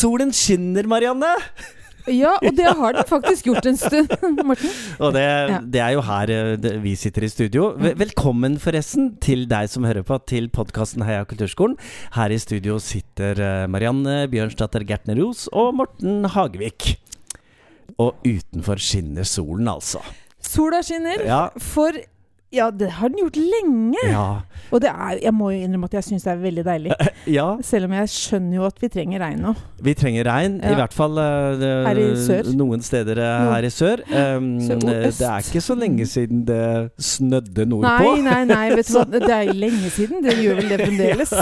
Solen 0.00 0.30
skinner, 0.32 0.86
Marianne! 0.88 1.28
Ja, 2.08 2.30
og 2.40 2.54
det 2.56 2.64
har 2.64 2.94
den 2.96 3.04
faktisk 3.04 3.50
gjort 3.50 3.66
en 3.68 3.76
stund, 3.76 4.08
Morten. 4.48 4.70
Og 4.96 5.12
det, 5.12 5.24
det 5.74 5.82
er 5.84 5.92
jo 5.92 6.04
her 6.06 6.32
eh, 6.32 6.68
vi 6.80 6.94
sitter 6.96 7.26
i 7.26 7.28
studio. 7.28 7.66
Velkommen 7.76 8.56
forresten 8.62 9.10
til 9.20 9.44
deg 9.50 9.68
som 9.68 9.84
hører 9.84 10.06
på, 10.06 10.16
til 10.30 10.48
podkasten 10.54 11.04
Heia 11.04 11.26
kulturskolen. 11.28 11.76
Her 12.16 12.32
i 12.32 12.40
studio 12.40 12.78
sitter 12.80 13.42
eh, 13.44 13.66
Marianne 13.68 14.22
Bjørnsdatter 14.32 14.86
Gertner-Ros 14.88 15.50
og 15.52 15.74
Morten 15.82 16.24
Hagevik. 16.32 16.94
Og 18.00 18.16
utenfor 18.24 18.80
skinner 18.80 19.28
solen, 19.28 19.68
altså. 19.68 20.00
Sola 20.40 20.80
skinner. 20.86 21.20
Ja. 21.28 21.42
For 21.60 22.00
ja, 22.50 22.70
det 22.74 22.88
har 22.98 23.08
den 23.12 23.20
gjort 23.22 23.36
lenge. 23.38 24.00
Ja. 24.10 24.24
Og 24.74 24.80
det 24.82 24.90
er, 24.90 25.18
jeg 25.22 25.32
må 25.34 25.52
jo 25.54 25.60
innrømme 25.64 25.86
at 25.86 25.94
jeg 25.98 26.06
syns 26.08 26.24
det 26.26 26.30
er 26.32 26.40
veldig 26.42 26.64
deilig. 26.66 26.94
ja. 27.30 27.44
Selv 27.66 27.86
om 27.88 27.94
jeg 27.94 28.10
skjønner 28.10 28.56
jo 28.58 28.64
at 28.66 28.80
vi 28.82 28.88
trenger 28.92 29.22
regn 29.22 29.44
nå. 29.44 29.52
Vi 29.86 29.94
trenger 29.96 30.26
regn, 30.28 30.56
i 30.66 30.72
hvert 30.76 30.92
fall 30.94 31.16
uh, 31.16 31.62
Her 31.86 32.00
i 32.02 32.08
sør. 32.20 32.50
noen 32.58 32.82
steder 32.84 33.20
uh, 33.22 33.52
her 33.54 33.66
i 33.66 33.70
sør. 33.72 34.02
Um, 34.10 34.48
eh, 34.60 35.06
det 35.08 35.26
er 35.30 35.46
ikke 35.46 35.62
så 35.64 35.76
lenge 35.78 36.06
siden 36.10 36.42
det 36.48 36.60
snødde 37.00 37.64
nordpå. 37.70 38.10
Nei, 38.18 38.26
nei, 38.26 38.40
nei, 38.50 38.64
vet 38.76 38.90
du 38.90 38.98
hva. 38.98 39.06
Det 39.30 39.30
er 39.36 39.52
lenge 39.54 39.90
siden. 39.94 40.20
Det 40.26 40.34
gjør 40.42 40.58
vel 40.60 40.70
det 40.74 40.80
fremdeles. 40.82 41.32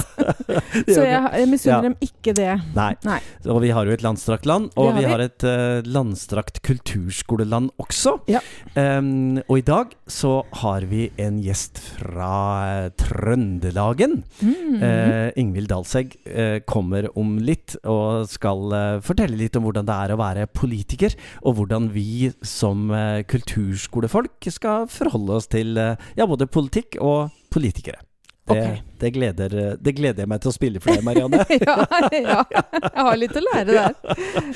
Så 0.95 1.03
jeg, 1.05 1.19
jeg 1.41 1.49
misunner 1.51 1.79
Ja. 1.79 1.81
dem 1.89 1.97
ikke 2.05 2.33
det. 2.37 2.51
Nei. 2.77 2.91
Nei. 3.07 3.19
Og 3.49 3.61
vi 3.65 3.73
har 3.75 3.89
jo 3.89 3.97
et 3.97 4.05
landstrakt 4.05 4.47
land, 4.49 4.71
og 4.77 4.91
har 4.93 4.97
vi 4.99 5.05
vi. 5.05 5.11
har 5.13 5.25
et 5.25 5.45
uh, 5.49 5.81
landstrakt 5.89 6.61
kulturskoleland 6.67 7.73
også. 7.81 8.19
Ja. 8.31 8.41
Um, 8.77 9.41
og 9.49 9.59
i 9.61 9.67
dag 9.67 9.93
så 10.11 10.41
har 10.63 10.87
vi 10.91 10.98
en 11.21 11.39
gjest 11.45 11.81
fra 11.83 12.89
Trøndelagen. 12.99 14.23
Mm. 14.41 14.83
Eh, 14.83 15.29
Ingvild 15.41 15.71
Dalsegg 15.73 16.17
eh, 16.27 16.59
kommer 16.69 17.11
om 17.19 17.37
litt 17.43 17.77
og 17.89 18.29
skal 18.31 18.77
eh, 18.77 18.99
fortelle 19.05 19.39
litt 19.39 19.59
om 19.59 19.69
hvordan 19.69 19.89
det 19.89 19.99
er 20.05 20.15
å 20.15 20.21
være 20.21 20.49
politiker, 20.51 21.15
og 21.45 21.61
hvordan 21.61 21.91
vi 21.95 22.33
som 22.43 22.91
eh, 22.91 23.23
kulturskolefolk 23.29 24.51
skal 24.55 24.89
forholde 24.93 25.39
oss 25.41 25.51
til 25.53 25.79
eh, 25.79 26.11
ja, 26.19 26.29
både 26.29 26.51
politikk 26.51 27.01
og 27.01 27.35
politikere. 27.55 28.08
Det, 28.49 28.59
okay. 28.65 28.79
det, 29.03 29.11
gleder, 29.15 29.55
det 29.77 29.93
gleder 29.99 30.25
jeg 30.25 30.29
meg 30.33 30.41
til 30.41 30.51
å 30.51 30.55
spille 30.55 30.81
for 30.81 30.95
deg, 30.97 31.05
Marianne. 31.05 31.43
ja, 31.67 31.75
ja. 32.17 32.39
Jeg 32.53 33.05
har 33.09 33.19
litt 33.21 33.37
å 33.37 33.43
lære 33.45 33.75
der. 33.79 33.95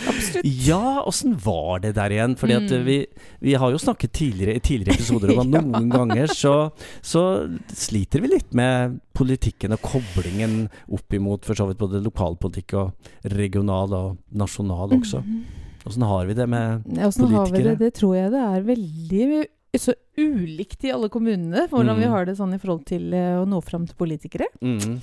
Absolutt. 0.08 0.48
Ja, 0.66 1.02
åssen 1.06 1.34
var 1.44 1.82
det 1.84 1.94
der 1.98 2.14
igjen? 2.16 2.36
Fordi 2.40 2.56
at 2.58 2.68
Mm. 2.72 2.84
vi, 2.86 2.96
vi 3.44 3.54
har 3.58 3.70
jo 3.74 3.78
snakket 3.82 4.12
tidligere 4.16 4.54
i 4.56 4.62
tidligere 4.64 4.96
episoder 4.96 5.32
om 5.34 5.42
at 5.44 5.50
Ja. 5.58 5.60
noen 5.66 5.90
ganger 5.92 6.30
så, 6.32 6.54
så 7.04 7.22
sliter 7.76 8.22
vi 8.24 8.30
litt 8.32 8.54
med 8.56 8.96
politikken 9.18 9.74
og 9.76 9.82
koblingen 9.84 10.54
opp 10.88 11.12
imot 11.18 11.44
for 11.44 11.58
så 11.58 11.66
vidt 11.68 11.80
både 11.82 12.00
lokalpolitikk 12.04 12.76
og 12.80 13.10
regional 13.34 13.92
og 13.98 14.16
nasjonal 14.40 14.94
også. 14.96 15.20
Åssen 15.84 16.04
har 16.06 16.28
vi 16.30 16.34
det 16.38 16.46
med 16.48 16.84
Ja, 16.96 17.08
Åssen 17.10 17.26
har 17.34 17.50
vi 17.50 17.62
det? 17.66 17.76
Det 17.80 17.92
tror 17.98 18.14
jeg 18.16 18.30
det 18.32 18.40
er 18.46 18.64
veldig 18.68 19.26
så 19.80 19.94
ulikt 20.20 20.84
i 20.84 20.90
alle 20.92 21.08
kommunene. 21.08 21.66
Hvordan 21.70 21.96
vi 21.96 22.04
Mm. 22.04 22.10
har 22.12 22.24
det 22.26 22.36
sånn 22.36 22.52
i 22.54 22.58
forhold 22.60 22.84
til 22.84 23.12
eh, 23.14 23.38
å 23.40 23.46
nå 23.48 23.62
fram 23.64 23.86
til 23.86 23.96
politikere. 23.96 24.46
mm. 24.60 25.00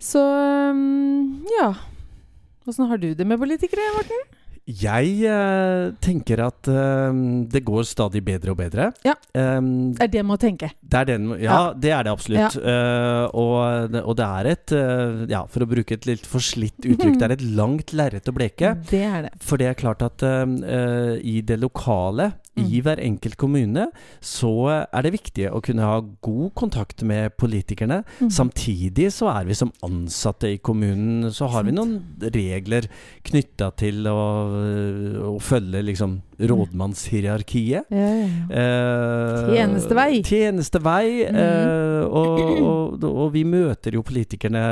Så 0.00 0.20
mm, 0.72 1.44
ja. 1.60 1.74
Åssen 2.66 2.88
har 2.88 2.96
du 3.00 3.14
det 3.14 3.26
med 3.26 3.38
politikere, 3.40 3.84
Morten? 3.96 4.22
Jeg 4.70 5.24
eh, 5.26 5.90
tenker 6.04 6.38
at 6.44 6.68
eh, 6.70 7.12
det 7.50 7.62
går 7.66 7.82
stadig 7.88 8.20
bedre 8.22 8.52
og 8.52 8.58
bedre. 8.60 8.90
Ja. 9.04 9.14
Um, 9.34 9.92
Det 9.96 10.04
er 10.04 10.08
det 10.12 10.22
med 10.24 10.36
å 10.36 10.40
tenke. 10.40 10.68
Det 10.80 11.06
den, 11.08 11.28
ja, 11.40 11.50
Ja. 11.50 11.72
det 11.74 11.90
er 11.90 12.04
det 12.04 12.12
absolutt. 12.12 12.56
Eh, 12.56 13.24
og, 13.34 13.90
det- 13.90 14.04
og 14.04 14.16
det 14.16 14.26
er 14.26 14.46
et 14.52 14.72
uh, 14.72 15.26
Ja, 15.28 15.44
for 15.46 15.60
å 15.64 15.66
bruke 15.68 15.92
et 15.92 16.06
litt 16.06 16.24
forslitt 16.24 16.78
uttrykk, 16.86 17.18
det 17.18 17.22
er 17.28 17.32
et 17.32 17.42
langt 17.56 17.92
lerret 17.92 18.28
å 18.30 18.32
bleke. 18.36 18.76
Det 18.90 19.02
er 19.02 19.22
det. 19.22 19.32
For 19.42 19.56
det 19.58 19.66
er 19.72 19.74
klart 19.74 20.02
at 20.02 20.22
uh, 20.22 21.16
i 21.20 21.40
det 21.42 21.58
lokale, 21.60 22.32
i 22.60 22.80
Mm. 22.80 22.82
hver 22.84 23.00
enkelt 23.00 23.36
kommune, 23.36 23.86
så 24.20 24.86
er 24.92 25.02
det 25.02 25.12
viktig 25.12 25.50
å 25.50 25.62
kunne 25.62 25.82
ha 25.82 26.00
god 26.22 26.54
kontakt 26.54 27.02
med 27.02 27.36
politikerne. 27.36 28.04
Mm. 28.20 28.30
Samtidig 28.30 29.10
så 29.12 29.28
er 29.32 29.44
vi 29.44 29.54
som 29.54 29.72
ansatte 29.82 30.52
i 30.54 30.58
kommunen, 30.58 31.30
så 31.32 31.48
har 31.50 31.64
vi 31.64 31.72
noen 31.72 31.98
regler 32.20 32.88
knytta 33.24 33.70
til 33.76 34.06
å, 34.06 34.20
å 35.34 35.38
følge 35.40 35.82
liksom 35.84 36.20
rådmannshierarkiet. 36.40 37.84
Ja, 37.90 37.96
ja, 37.96 38.14
ja. 38.20 38.26
Eh, 38.60 39.54
Tjenestevei. 39.54 40.22
Tjenestevei. 40.24 41.26
Mm. 41.30 41.36
eh, 41.36 42.04
og, 42.10 42.40
og, 42.60 43.04
og 43.10 43.32
vi 43.34 43.44
møter 43.44 43.92
jo 43.94 44.02
politikerne 44.06 44.62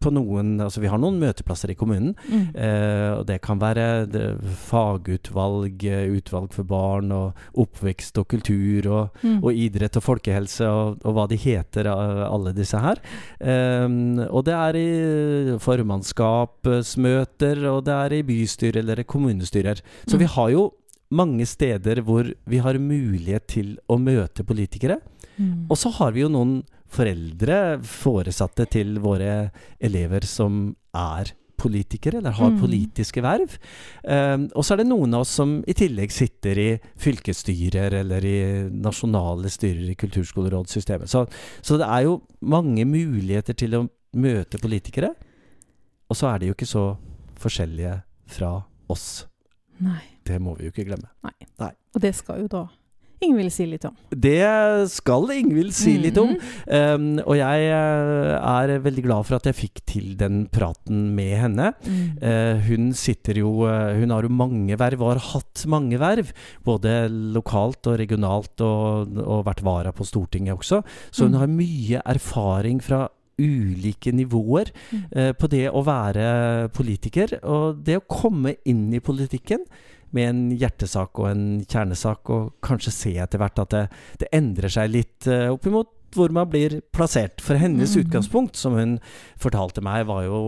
på 0.00 0.10
noen 0.14 0.60
Altså 0.64 0.80
vi 0.82 0.88
har 0.90 0.98
noen 0.98 1.18
møteplasser 1.20 1.70
i 1.72 1.74
kommunen. 1.78 2.14
Mm. 2.28 2.46
Eh, 2.56 3.12
og 3.18 3.26
det 3.28 3.40
kan 3.44 3.58
være 3.60 4.06
det, 4.10 4.24
fagutvalg, 4.68 5.84
utvalg 6.18 6.52
for 6.54 6.64
barn, 6.68 7.12
og 7.12 7.32
oppvekst 7.58 8.18
og 8.22 8.28
kultur, 8.32 8.86
og, 8.90 9.08
Mm. 9.22 9.38
og 9.42 9.52
idrett 9.52 9.96
og 9.98 10.02
folkehelse, 10.04 10.64
og, 10.68 10.96
og 11.04 11.14
hva 11.16 11.26
de 11.30 11.36
heter, 11.40 11.86
eh, 11.90 12.24
alle 12.28 12.52
disse 12.54 12.78
her. 12.78 12.96
Eh, 13.40 13.88
og 14.28 14.44
det 14.46 14.54
er 14.54 14.76
i 14.78 15.58
formannskapsmøter, 15.58 17.64
og 17.72 17.84
det 17.86 17.94
er 17.96 18.12
i 18.18 18.22
bystyre 18.26 18.78
eller 18.82 19.02
kommunestyrer. 19.04 19.80
Så 20.06 20.14
Mm. 20.16 20.20
vi 20.20 20.24
har 20.26 20.48
jo 20.50 20.72
mange 21.10 21.46
steder 21.48 22.02
hvor 22.04 22.28
vi 22.46 22.58
har 22.62 22.78
mulighet 22.78 23.46
til 23.48 23.76
å 23.88 23.98
møte 24.00 24.44
politikere. 24.44 25.00
Mm. 25.38 25.66
Og 25.70 25.78
så 25.78 25.92
har 25.98 26.12
vi 26.12 26.24
jo 26.24 26.32
noen 26.32 26.62
foreldre, 26.88 27.80
foresatte 27.84 28.66
til 28.72 28.98
våre 29.04 29.50
elever, 29.80 30.24
som 30.24 30.74
er 30.96 31.32
politikere, 31.58 32.20
eller 32.20 32.30
har 32.38 32.50
Mm. 32.50 32.60
politiske 32.60 33.20
verv. 33.20 33.58
Um, 34.04 34.48
og 34.54 34.62
så 34.64 34.72
er 34.72 34.76
det 34.78 34.86
noen 34.86 35.14
av 35.14 35.24
oss 35.24 35.34
som 35.40 35.64
i 35.66 35.74
tillegg 35.74 36.12
sitter 36.14 36.58
i 36.58 36.80
fylkesstyrer 36.96 37.98
eller 37.98 38.24
i 38.24 38.70
nasjonale 38.70 39.50
styrer 39.50 39.90
i 39.90 39.96
kulturskolerådssystemet. 39.98 41.08
Så, 41.10 41.26
så 41.60 41.76
det 41.76 41.88
er 41.88 42.06
jo 42.06 42.22
mange 42.40 42.84
muligheter 42.86 43.54
til 43.58 43.74
å 43.74 43.88
møte 44.14 44.58
politikere. 44.62 45.14
Og 46.08 46.16
så 46.16 46.30
er 46.32 46.38
de 46.38 46.46
jo 46.46 46.54
ikke 46.54 46.66
så 46.70 46.96
forskjellige 47.38 48.02
fra 48.26 48.62
oss. 48.88 49.26
Nei. 49.82 50.00
Det 50.28 50.38
må 50.42 50.56
vi 50.58 50.68
jo 50.68 50.74
ikke 50.74 50.86
glemme. 50.90 51.08
Nei, 51.24 51.72
Og 51.94 52.04
det 52.04 52.14
skal 52.18 52.44
jo 52.44 52.50
da 52.52 52.66
Ingvild 53.18 53.50
si 53.50 53.64
litt 53.66 53.82
om. 53.82 53.96
Det 54.14 54.36
skal 54.92 55.24
Ingvild 55.34 55.72
si 55.74 55.96
litt 55.98 56.18
om. 56.22 56.36
Um, 56.70 57.06
og 57.24 57.34
jeg 57.34 57.64
eh, 57.66 58.34
er 58.38 58.72
veldig 58.84 59.02
glad 59.02 59.26
for 59.26 59.34
at 59.40 59.48
jeg 59.50 59.56
fikk 59.58 59.80
til 59.90 60.12
den 60.20 60.44
praten 60.54 61.00
med 61.16 61.32
henne. 61.40 61.72
Eh, 62.22 62.62
hun 62.68 62.92
sitter 62.94 63.40
jo 63.42 63.64
eh, 63.66 63.98
Hun 63.98 64.14
har 64.14 64.22
jo 64.22 64.30
mange 64.30 64.78
verv, 64.78 65.02
og 65.02 65.16
har 65.16 65.22
hatt 65.32 65.64
mange 65.66 65.98
verv. 65.98 66.30
Både 66.62 66.94
lokalt 67.10 67.90
og 67.90 67.98
regionalt, 67.98 68.54
og, 68.62 69.18
og 69.26 69.42
vært 69.50 69.64
vara 69.66 69.90
på 69.98 70.06
Stortinget 70.06 70.54
også. 70.54 70.84
Så 71.10 71.26
hun 71.26 71.34
Mm. 71.34 71.40
har 71.42 71.50
mye 71.58 72.02
erfaring 72.14 72.78
fra 72.86 73.08
ulike 73.38 74.10
nivåer 74.14 74.70
eh, 75.10 75.32
på 75.34 75.50
det 75.50 75.66
å 75.74 75.82
være 75.86 76.70
politiker. 76.74 77.34
Og 77.42 77.82
det 77.82 77.98
å 77.98 78.06
komme 78.06 78.54
inn 78.64 78.92
i 78.94 79.02
politikken 79.02 79.66
med 80.16 80.28
en 80.28 80.42
hjertesak 80.56 81.20
og 81.20 81.30
en 81.30 81.44
kjernesak, 81.64 82.32
og 82.32 82.58
kanskje 82.64 82.94
se 82.94 83.14
etter 83.20 83.40
hvert 83.42 83.62
at 83.64 83.74
det, 83.74 83.84
det 84.22 84.32
endrer 84.36 84.72
seg 84.72 84.92
litt 84.94 85.28
uh, 85.30 85.50
opp 85.54 85.68
imot 85.68 85.94
hvor 86.16 86.32
man 86.32 86.48
blir 86.48 86.78
plassert. 86.94 87.42
For 87.44 87.58
hennes 87.60 87.94
mm. 87.94 88.00
utgangspunkt, 88.02 88.56
som 88.56 88.76
hun 88.78 88.96
fortalte 89.40 89.82
meg, 89.84 90.06
var 90.08 90.24
jo, 90.24 90.38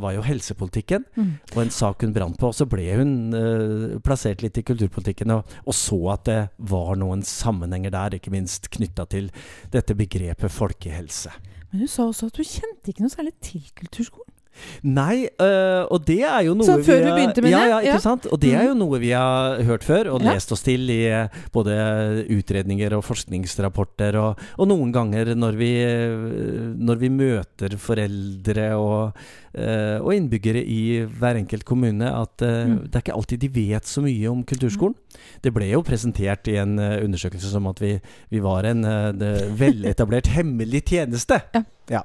var 0.00 0.14
jo 0.16 0.24
helsepolitikken. 0.24 1.04
Mm. 1.16 1.32
Og 1.54 1.60
en 1.64 1.74
sak 1.74 2.04
hun 2.04 2.14
brant 2.16 2.38
på. 2.40 2.50
Og 2.50 2.56
så 2.56 2.66
ble 2.70 2.86
hun 2.96 3.12
uh, 3.36 3.98
plassert 4.04 4.44
litt 4.44 4.58
i 4.60 4.64
kulturpolitikken, 4.66 5.34
og, 5.36 5.56
og 5.66 5.76
så 5.76 6.00
at 6.14 6.26
det 6.30 6.40
var 6.72 6.96
noen 7.00 7.24
sammenhenger 7.26 7.94
der, 7.94 8.16
ikke 8.16 8.32
minst 8.34 8.70
knytta 8.72 9.06
til 9.12 9.30
dette 9.74 9.96
begrepet 9.98 10.52
folkehelse. 10.54 11.34
Men 11.70 11.84
hun 11.84 11.90
sa 11.90 12.08
også 12.08 12.30
at 12.30 12.40
hun 12.40 12.48
kjente 12.48 12.90
ikke 12.90 13.04
noe 13.04 13.12
særlig 13.12 13.36
til 13.44 13.66
kulturskolen. 13.78 14.36
Nei, 14.82 15.28
øh, 15.40 15.84
og 15.90 16.04
det 16.06 16.18
er 16.26 16.40
jo 16.44 16.54
noe 16.54 16.66
Som 16.66 16.82
før 16.84 16.98
vi 16.98 17.04
du 17.04 17.08
har- 17.08 17.16
begynte 17.18 17.42
med 17.42 17.50
ja, 17.50 17.60
det? 17.60 17.68
Ja, 17.70 17.78
ikke 17.80 17.92
Ja. 17.94 17.98
sant? 17.98 18.26
Og 18.32 18.40
det 18.40 18.54
er 18.54 18.64
jo 18.64 18.74
Mhm. 18.74 18.78
noe 18.78 18.98
vi 19.00 19.10
har 19.10 19.62
hørt 19.62 19.82
før, 19.84 20.10
og 20.12 20.22
Ja. 20.22 20.32
lest 20.34 20.52
oss 20.52 20.62
til 20.62 20.90
i 20.90 21.06
eh, 21.06 21.28
både 21.52 22.26
utredninger 22.28 22.92
og 22.96 23.04
forskningsrapporter, 23.04 24.14
og, 24.16 24.38
og 24.58 24.68
noen 24.68 24.92
ganger 24.92 25.34
når 25.34 25.52
vi, 25.56 25.70
øh, 25.84 26.74
når 26.76 26.94
vi 26.98 27.08
møter 27.08 27.76
foreldre 27.78 28.74
og, 28.76 29.12
øh, 29.56 30.00
og 30.04 30.14
innbyggere 30.14 30.64
i 30.64 31.06
hver 31.06 31.36
enkelt 31.36 31.64
kommune, 31.64 32.04
at 32.04 32.42
øh, 32.42 32.66
Mm. 32.68 32.78
det 32.90 32.94
er 32.94 33.00
ikke 33.00 33.16
alltid 33.16 33.38
de 33.40 33.48
vet 33.54 33.84
så 33.86 34.00
mye 34.02 34.28
om 34.30 34.42
kulturskolen. 34.44 34.94
Det 35.42 35.54
ble 35.54 35.70
jo 35.70 35.80
presentert 35.82 36.46
i 36.48 36.56
en 36.56 36.78
undersøkelse 36.78 37.50
som 37.50 37.66
at 37.66 37.80
vi, 37.80 37.98
vi 38.30 38.38
var 38.40 38.64
en 38.64 38.82
veletablert 39.56 40.26
hemmelig 40.26 40.82
tjeneste. 40.84 41.40
Ja. 41.90 42.02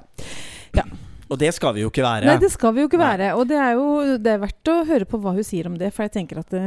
ja. 0.74 0.82
Og 1.30 1.38
det 1.40 1.52
skal 1.54 1.74
vi 1.74 1.80
jo 1.82 1.88
ikke 1.90 2.04
være. 2.04 2.26
Nei, 2.28 2.36
det 2.38 2.50
skal 2.52 2.74
vi 2.76 2.80
jo 2.84 2.88
ikke 2.90 3.00
være. 3.00 3.32
Og 3.34 3.48
det 3.50 3.56
er 3.58 3.72
jo 3.74 4.16
det 4.22 4.32
er 4.36 4.38
verdt 4.44 4.70
å 4.70 4.76
høre 4.86 5.08
på 5.10 5.18
hva 5.22 5.32
hun 5.34 5.46
sier 5.46 5.66
om 5.66 5.76
det, 5.80 5.92
for 5.94 6.06
jeg 6.06 6.12
tenker 6.20 6.38
at 6.38 6.50
det, 6.54 6.62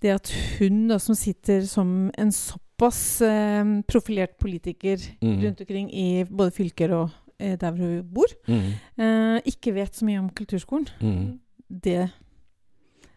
det 0.00 0.12
at 0.14 0.30
hun 0.60 0.84
da, 0.88 0.98
som 1.02 1.14
sitter 1.18 1.64
som 1.68 2.10
en 2.18 2.30
såpass 2.32 3.00
eh, 3.26 3.64
profilert 3.90 4.38
politiker 4.40 4.96
Mm. 5.20 5.42
rundt 5.44 5.60
omkring 5.60 5.90
i 5.92 6.24
både 6.24 6.54
fylker 6.56 6.94
og 6.96 7.10
eh, 7.40 7.56
der 7.60 7.70
hvor 7.74 7.84
hun 7.84 8.02
bor, 8.14 8.30
Mm. 8.48 8.72
eh, 8.98 9.40
ikke 9.52 9.74
vet 9.74 9.94
så 9.96 10.04
mye 10.06 10.18
om 10.22 10.30
kulturskolen. 10.30 10.88
Mm. 11.00 11.38
det 11.70 12.10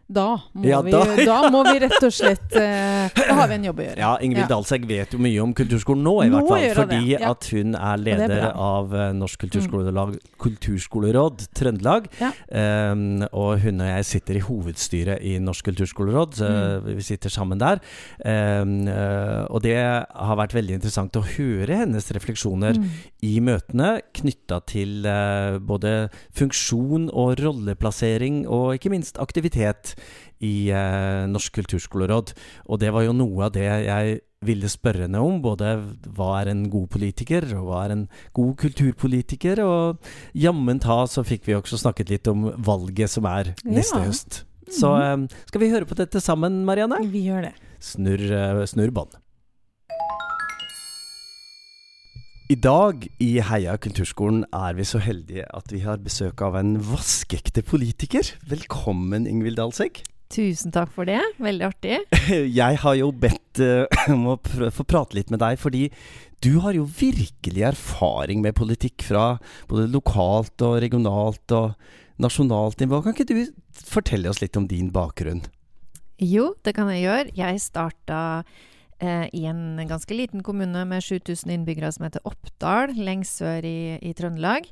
da 0.06 0.26
må, 0.52 0.64
Ja, 0.68 0.80
vi, 0.84 0.92
da. 0.92 1.04
da 1.30 1.50
må 1.52 1.62
vi 1.66 1.78
rett 1.84 1.96
og 2.04 2.12
slett 2.12 2.52
uh, 2.56 3.08
Da 3.14 3.36
har 3.38 3.48
vi 3.48 3.56
en 3.56 3.64
jobb 3.70 3.80
å 3.80 3.86
gjøre. 3.86 4.00
Ja, 4.02 4.12
Ingvild 4.20 4.44
Ja. 4.44 4.50
Dalsegg 4.54 4.84
vet 4.88 5.14
jo 5.16 5.20
mye 5.22 5.40
om 5.42 5.54
kulturskolen 5.56 6.04
nå, 6.04 6.14
i 6.24 6.28
Nå 6.32 6.40
hvert 6.42 6.50
fall. 6.50 6.66
Fordi 6.82 7.00
ja. 7.14 7.30
at 7.30 7.48
hun 7.54 7.74
er 7.78 8.02
leder 8.02 8.34
er. 8.36 8.50
Mm. 8.52 8.60
av 8.66 8.94
eh, 8.94 9.12
Norsk 9.16 9.40
kulturskolelag, 9.46 10.14
kulturskoleråd 10.44 11.46
Trøndelag. 11.56 12.08
Ehm, 12.52 13.24
og 13.32 13.62
hun 13.64 13.80
og 13.84 13.88
jeg 13.90 14.08
sitter 14.10 14.38
i 14.40 14.44
hovedstyret 14.44 15.24
i 15.24 15.36
Norsk 15.42 15.70
kulturskoleråd. 15.72 16.38
Så 16.40 16.52
Mm. 16.54 16.84
Vi 16.98 17.02
sitter 17.02 17.32
sammen 17.32 17.58
der. 17.58 17.80
Eh, 18.24 18.64
og 19.50 19.62
det 19.64 19.76
har 19.78 20.36
vært 20.38 20.54
veldig 20.56 20.76
interessant 20.78 21.16
å 21.18 21.24
høre 21.24 21.80
hennes 21.82 22.06
refleksjoner 22.14 22.74
Mm. 22.78 22.86
i 23.22 23.40
møtene 23.40 23.88
knytta 24.14 24.58
til 24.66 25.04
uh, 25.06 25.58
både 25.58 26.08
funksjon 26.36 27.08
og 27.12 27.38
rolleplassering, 27.40 28.46
og 28.48 28.74
ikke 28.76 28.90
minst 28.92 29.18
aktivitet 29.22 29.93
i 30.44 30.68
eh, 30.74 31.24
Norsk 31.30 31.54
kulturskoleråd. 31.60 32.32
Og 32.68 32.80
det 32.82 32.92
var 32.94 33.06
jo 33.06 33.14
noe 33.16 33.46
av 33.48 33.52
det 33.56 33.64
jeg 33.66 34.20
ville 34.44 34.68
spørre 34.68 35.06
henne 35.06 35.20
om. 35.24 35.38
Både 35.44 35.70
hva 36.16 36.30
er 36.42 36.50
en 36.52 36.66
god 36.72 36.90
politiker, 36.92 37.46
og 37.56 37.68
hva 37.70 37.84
er 37.86 37.94
en 37.96 38.06
god 38.36 38.54
kulturpolitiker? 38.60 39.62
Og 39.64 40.10
jammen 40.36 40.80
ta 40.84 41.02
så 41.08 41.24
fikk 41.24 41.48
vi 41.48 41.56
også 41.56 41.80
snakket 41.80 42.12
litt 42.12 42.28
om 42.32 42.50
valget 42.58 43.10
som 43.14 43.24
er 43.30 43.54
neste 43.64 44.02
Ja. 44.02 44.08
høst. 44.10 44.42
Så 44.72 44.90
eh, 45.00 45.26
skal 45.48 45.60
vi 45.60 45.72
høre 45.72 45.88
på 45.88 45.96
dette 45.96 46.20
sammen, 46.24 46.62
Marianne? 46.68 47.00
Vi 47.12 47.26
gjør 47.28 47.48
det. 47.50 47.54
Snurr, 47.84 48.24
eh, 48.32 48.64
snurr 48.68 48.92
bånd. 48.96 49.16
I 52.44 52.58
dag 52.60 53.06
i 53.24 53.38
Heia 53.40 53.72
kulturskolen 53.80 54.42
er 54.52 54.74
vi 54.76 54.84
så 54.84 54.98
heldige 55.00 55.46
at 55.56 55.70
vi 55.72 55.78
har 55.80 56.02
besøk 56.04 56.42
av 56.44 56.58
en 56.58 56.74
vaskeekte 56.76 57.62
politiker. 57.64 58.28
Velkommen, 58.50 59.24
Ingvild 59.24 59.56
Dalsegg. 59.56 60.02
Tusen 60.34 60.74
takk 60.74 60.92
for 60.92 61.08
det. 61.08 61.22
Veldig 61.40 61.64
artig. 61.70 62.02
Jeg 62.60 62.80
har 62.82 62.98
jo 62.98 63.08
bedt 63.16 63.62
eh, 63.64 63.88
om 64.12 64.26
å 64.34 64.36
pr 64.36 64.68
få 64.76 64.84
prate 64.84 65.16
litt 65.16 65.32
med 65.32 65.40
deg, 65.40 65.56
fordi 65.62 65.86
du 66.44 66.58
har 66.60 66.76
jo 66.76 66.84
virkelig 66.84 67.64
erfaring 67.70 68.44
med 68.44 68.58
politikk 68.60 69.06
fra 69.08 69.38
både 69.70 69.88
lokalt 69.94 70.66
og 70.68 70.82
regionalt 70.84 71.56
og 71.56 71.72
nasjonalt 72.20 72.84
nivå. 72.84 73.00
Kan 73.00 73.16
ikke 73.16 73.30
du 73.32 73.40
fortelle 73.72 74.28
oss 74.28 74.44
litt 74.44 74.60
om 74.60 74.68
din 74.68 74.92
bakgrunn? 74.92 75.46
Jo, 76.20 76.52
det 76.60 76.76
kan 76.76 76.92
jeg 76.92 77.06
gjøre. 77.06 77.32
Jeg 77.40 77.64
starta 77.64 78.20
eh, 79.02 79.26
i 79.32 79.44
en 79.50 79.80
ganske 79.88 80.14
liten 80.14 80.42
kommune 80.42 80.84
med 80.88 81.04
7000 81.04 81.50
innbyggere 81.54 81.92
som 81.94 82.06
heter 82.06 82.24
Oppdal, 82.28 82.94
lengst 82.96 83.40
sør 83.42 83.66
i, 83.66 83.98
i 84.02 84.14
Trøndelag, 84.16 84.68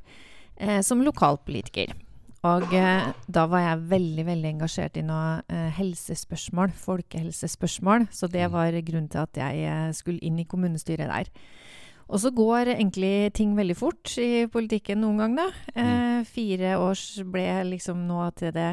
eh, 0.57 0.81
som 0.85 1.05
lokalpolitiker. 1.05 1.95
Og 2.43 2.73
eh, 2.75 3.11
da 3.31 3.45
var 3.47 3.63
jeg 3.63 3.89
veldig 3.93 4.27
veldig 4.27 4.49
engasjert 4.57 4.97
i 4.99 5.05
noe 5.07 5.43
eh, 5.47 5.69
helsespørsmål, 5.77 6.73
folkehelsespørsmål. 6.75 8.09
Så 8.11 8.27
det 8.31 8.49
var 8.51 8.75
grunnen 8.83 9.11
til 9.13 9.23
at 9.23 9.39
jeg 9.39 9.63
eh, 9.71 9.93
skulle 9.95 10.23
inn 10.27 10.41
i 10.43 10.49
kommunestyret 10.51 11.13
der. 11.13 11.31
Og 12.13 12.21
så 12.21 12.33
går 12.35 12.75
egentlig 12.75 13.33
ting 13.33 13.55
veldig 13.57 13.77
fort 13.79 14.11
i 14.21 14.45
politikken 14.53 15.01
noen 15.01 15.23
ganger, 15.23 15.49
da. 15.49 15.81
Eh, 15.81 16.27
fire 16.29 16.75
års 16.83 17.07
ble 17.25 17.47
liksom 17.71 18.03
nå 18.09 18.27
til 18.37 18.53
det 18.53 18.73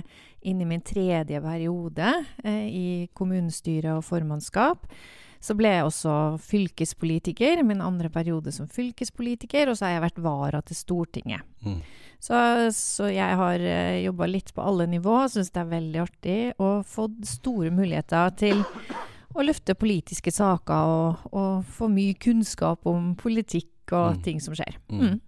inni 0.49 0.67
min 0.67 0.83
tredje 0.83 1.39
periode 1.43 2.09
eh, 2.43 2.65
i 2.67 2.89
kommunestyre 3.15 3.95
og 3.95 4.05
formannskap. 4.07 4.89
Så 5.39 5.55
ble 5.55 5.69
jeg 5.71 5.85
også 5.87 6.13
fylkespolitiker, 6.43 7.63
min 7.63 7.81
andre 7.81 8.09
periode 8.11 8.51
som 8.51 8.67
fylkespolitiker, 8.67 9.69
og 9.71 9.77
så 9.79 9.87
har 9.87 9.93
jeg 9.95 10.03
vært 10.09 10.23
vara 10.25 10.61
til 10.67 10.75
Stortinget. 10.75 11.45
Mm. 11.63 11.77
Så, 12.19 12.35
så 12.75 13.07
jeg 13.07 13.37
har 13.39 13.63
uh, 13.63 13.99
jobba 14.03 14.27
litt 14.27 14.51
på 14.55 14.65
alle 14.67 14.89
nivå, 14.91 15.21
syns 15.31 15.53
det 15.55 15.61
er 15.63 15.71
veldig 15.71 16.01
artig, 16.03 16.39
og 16.59 16.83
fått 16.87 17.21
store 17.27 17.71
muligheter 17.71 18.35
til 18.35 18.65
å 19.35 19.45
løfte 19.45 19.77
politiske 19.79 20.31
saker 20.33 20.91
og, 20.91 21.31
og 21.31 21.63
få 21.77 21.87
mye 21.93 22.17
kunnskap 22.19 22.87
om 22.89 23.13
politikk 23.15 23.93
og 23.95 24.17
Mm. 24.19 24.21
ting 24.21 24.39
som 24.43 24.53
skjer. 24.53 24.75
Mm. 24.91 24.99
Mm. 25.01 25.21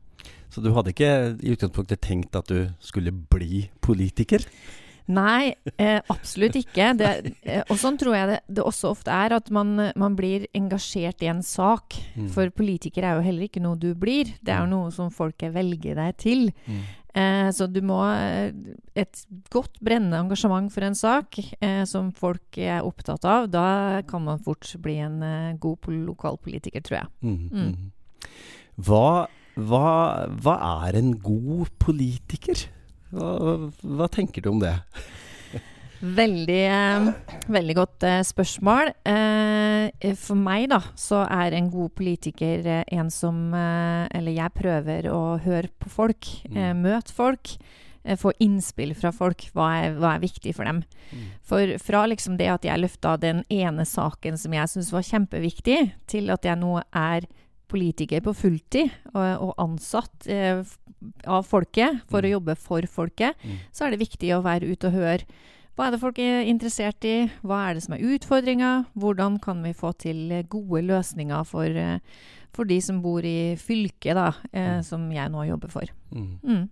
Så 0.52 0.62
du 0.62 0.68
hadde 0.76 0.92
ikke 0.92 1.08
i 1.42 1.54
utgangspunktet 1.56 2.02
tenkt 2.04 2.36
at 2.36 2.46
du 2.52 2.68
skulle 2.84 3.10
bli 3.12 3.70
politiker? 3.82 4.44
Nei, 5.12 5.54
eh, 5.78 6.00
absolutt 6.14 6.56
ikke. 6.60 6.92
Det, 7.00 7.10
eh, 7.44 7.64
og 7.68 7.78
sånn 7.82 7.98
tror 8.00 8.16
jeg 8.16 8.30
det, 8.32 8.40
det 8.58 8.64
også 8.64 8.92
ofte 8.94 9.12
er, 9.12 9.36
at 9.36 9.52
man, 9.54 9.76
man 10.00 10.16
blir 10.16 10.46
engasjert 10.58 11.22
i 11.26 11.30
en 11.32 11.44
sak. 11.46 11.98
Mm. 12.16 12.30
For 12.32 12.50
politiker 12.56 13.04
er 13.04 13.18
jo 13.20 13.26
heller 13.28 13.48
ikke 13.50 13.64
noe 13.64 13.80
du 13.82 13.92
blir, 13.98 14.32
det 14.42 14.54
er 14.56 14.64
jo 14.64 14.70
Mm. 14.72 14.74
noe 14.78 14.92
som 14.96 15.12
folket 15.12 15.54
velger 15.56 15.96
deg 16.00 16.18
til. 16.22 16.48
Mm. 16.68 16.82
Eh, 17.12 17.50
så 17.52 17.66
du 17.68 17.82
må 17.84 17.98
eh, 18.08 18.54
Et 18.96 19.26
godt 19.52 19.82
brennende 19.84 20.16
engasjement 20.22 20.72
for 20.72 20.86
en 20.88 20.96
sak 20.96 21.40
eh, 21.60 21.84
som 21.84 22.12
folk 22.16 22.56
er 22.58 22.86
opptatt 22.88 23.26
av, 23.28 23.50
da 23.52 24.02
kan 24.08 24.24
man 24.24 24.40
fort 24.40 24.64
bli 24.80 24.96
en 25.04 25.18
eh, 25.24 25.58
god 25.60 25.90
lokalpolitiker, 25.92 26.82
tror 26.88 27.02
jeg. 27.02 27.10
Mm. 27.22 27.50
Mm. 27.52 27.66
Mm. 27.68 27.92
Hva, 28.88 29.28
hva, 29.60 29.88
hva 30.40 30.56
er 30.88 31.02
en 31.02 31.12
god 31.20 31.68
politiker? 31.84 32.64
Hva, 33.12 33.72
hva 33.82 34.08
tenker 34.12 34.44
du 34.44 34.54
om 34.54 34.62
det? 34.62 34.76
Veldig, 36.02 36.62
eh, 36.66 37.10
veldig 37.54 37.76
godt 37.78 38.04
eh, 38.10 38.22
spørsmål. 38.26 38.90
Eh, 39.06 40.16
for 40.18 40.40
meg, 40.40 40.72
da, 40.72 40.80
så 40.98 41.22
er 41.28 41.54
en 41.54 41.70
god 41.70 41.94
politiker 41.94 42.66
en 42.82 43.12
som 43.14 43.54
Eller 43.54 44.34
jeg 44.34 44.58
prøver 44.58 45.10
å 45.12 45.38
høre 45.44 45.70
på 45.80 45.90
folk, 45.90 46.28
eh, 46.56 46.74
møte 46.74 47.14
folk. 47.14 47.56
Få 48.18 48.32
innspill 48.42 48.96
fra 48.98 49.12
folk. 49.14 49.44
Hva 49.54 49.68
er, 49.78 49.92
hva 49.94 50.16
er 50.16 50.24
viktig 50.24 50.56
for 50.58 50.66
dem? 50.66 50.80
Mm. 51.14 51.26
For 51.46 51.76
fra 51.78 52.08
liksom 52.10 52.40
det 52.40 52.48
at 52.50 52.66
jeg 52.66 52.82
løfta 52.82 53.14
den 53.22 53.44
ene 53.54 53.86
saken 53.86 54.40
som 54.42 54.56
jeg 54.58 54.72
syns 54.72 54.90
var 54.90 55.06
kjempeviktig, 55.06 55.92
til 56.10 56.34
at 56.34 56.48
jeg 56.50 56.58
nå 56.58 56.80
er 56.82 57.30
politiker 57.72 58.22
på 58.26 58.34
fulltid 58.36 58.92
og, 59.14 59.48
og 59.48 59.54
ansatt 59.64 60.28
eh, 60.28 60.62
av 61.26 61.48
folket 61.48 62.04
for 62.12 62.22
Mm. 62.22 62.28
å 62.28 62.34
jobbe 62.36 62.56
for 62.60 62.82
folket, 62.92 63.34
Mm. 63.42 63.58
så 63.74 63.86
er 63.88 63.92
det 63.96 64.04
viktig 64.04 64.30
å 64.36 64.44
være 64.46 64.70
ute 64.70 64.92
og 64.92 64.94
høre. 65.00 65.26
Hva 65.78 65.88
er 65.88 65.92
det 65.96 66.02
folk 66.02 66.20
er 66.20 66.44
interessert 66.52 67.06
i? 67.08 67.32
Hva 67.48 67.70
er 67.70 67.74
det 67.80 67.84
som 67.86 67.96
er 67.96 68.04
utfordringa? 68.04 68.86
Hvordan 68.94 69.40
kan 69.42 69.64
vi 69.64 69.72
få 69.74 69.94
til 69.98 70.44
gode 70.52 70.84
løsninger 70.86 71.46
for, 71.48 71.66
eh, 71.66 72.00
for 72.54 72.66
de 72.68 72.80
som 72.84 73.00
bor 73.02 73.24
i 73.26 73.56
fylket, 73.56 74.14
da, 74.20 74.34
eh, 74.54 74.78
Mm. 74.78 74.84
som 74.84 75.10
jeg 75.12 75.32
nå 75.32 75.48
jobber 75.48 75.72
for? 75.72 75.84
Mm. 76.14 76.40
Mm. 76.44 76.70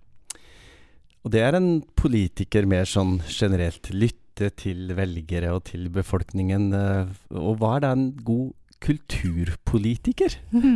Og 1.26 1.32
det 1.32 1.42
er 1.42 1.56
en 1.56 1.82
politiker 2.00 2.66
mer 2.68 2.84
sånn 2.86 3.20
generelt. 3.28 3.90
Lytte 3.92 4.50
til 4.56 4.88
velgere 4.96 5.50
og 5.56 5.66
til 5.66 5.90
befolkningen. 5.90 6.74
eh, 6.74 7.08
Og 7.36 7.58
hva 7.60 7.76
er 7.78 7.80
da 7.82 7.92
en 7.92 8.12
god 8.24 8.54
kulturpolitiker? 8.84 10.40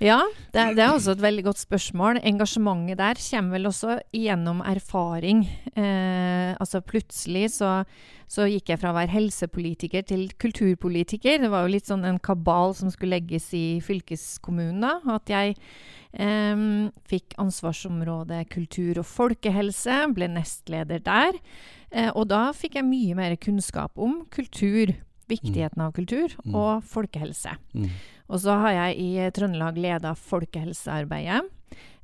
Ja, 0.00 0.22
det, 0.54 0.62
det 0.78 0.80
er 0.80 0.94
også 0.94 1.12
et 1.12 1.20
veldig 1.20 1.42
godt 1.44 1.60
spørsmål. 1.60 2.22
Engasjementet 2.24 2.96
der 2.96 3.18
kommer 3.20 3.52
vel 3.52 3.68
også 3.68 3.98
gjennom 4.16 4.62
erfaring. 4.64 5.42
Eh, 5.76 6.56
altså 6.56 6.80
plutselig 6.80 7.50
så, 7.58 7.82
så 8.24 8.46
gikk 8.48 8.72
jeg 8.72 8.80
fra 8.80 8.94
å 8.94 8.96
være 8.96 9.12
helsepolitiker 9.12 10.06
til 10.08 10.30
kulturpolitiker. 10.40 11.42
Det 11.44 11.50
var 11.52 11.66
jo 11.66 11.74
litt 11.74 11.92
sånn 11.92 12.08
en 12.08 12.16
kabal 12.16 12.72
som 12.78 12.88
skulle 12.88 13.18
legges 13.18 13.50
i 13.52 13.66
fylkeskommunen 13.84 14.80
da. 14.86 14.94
At 15.18 15.34
jeg 15.34 15.58
eh, 16.16 16.64
fikk 17.12 17.36
ansvarsområdet 17.44 18.46
kultur 18.56 19.02
og 19.04 19.08
folkehelse, 19.10 20.00
ble 20.16 20.32
nestleder 20.32 21.04
der. 21.04 21.36
Eh, 21.92 22.08
og 22.14 22.30
da 22.32 22.46
fikk 22.56 22.80
jeg 22.80 22.88
mye 22.88 23.20
mer 23.20 23.36
kunnskap 23.36 24.00
om 24.00 24.22
kultur, 24.32 24.96
viktigheten 25.30 25.80
av 25.84 25.92
kultur, 25.96 26.34
Mm. 26.44 26.54
og 26.54 26.82
folkehelse. 26.84 27.56
Mm. 27.74 27.88
Og 28.30 28.40
så 28.42 28.56
har 28.62 28.72
jeg 28.76 28.98
i 29.02 29.30
Trøndelag 29.34 29.78
leda 29.78 30.12
folkehelsearbeidet, 30.14 31.40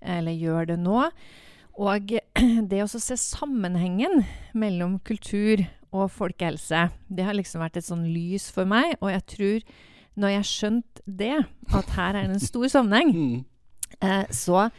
eller 0.03 0.33
gjør 0.39 0.67
det 0.73 0.79
nå. 0.83 1.11
Og 1.79 2.07
det 2.71 2.83
å 2.83 2.89
se 2.89 3.17
sammenhengen 3.21 4.25
mellom 4.55 4.99
kultur 5.05 5.67
og 5.93 6.11
folkehelse, 6.13 6.87
det 7.09 7.25
har 7.25 7.37
liksom 7.37 7.61
vært 7.63 7.77
et 7.81 7.87
sånn 7.87 8.07
lys 8.13 8.51
for 8.53 8.65
meg. 8.69 8.97
Og 9.01 9.11
jeg 9.13 9.27
tror, 9.35 9.61
når 10.17 10.35
jeg 10.39 10.49
skjønte 10.51 11.03
det, 11.07 11.35
at 11.73 11.91
her 11.97 12.17
er 12.17 12.27
det 12.27 12.37
en 12.39 12.47
stor 12.49 12.69
sammenheng, 12.73 13.13
Mm. 13.17 13.45
eh, 14.03 14.27
så 14.35 14.71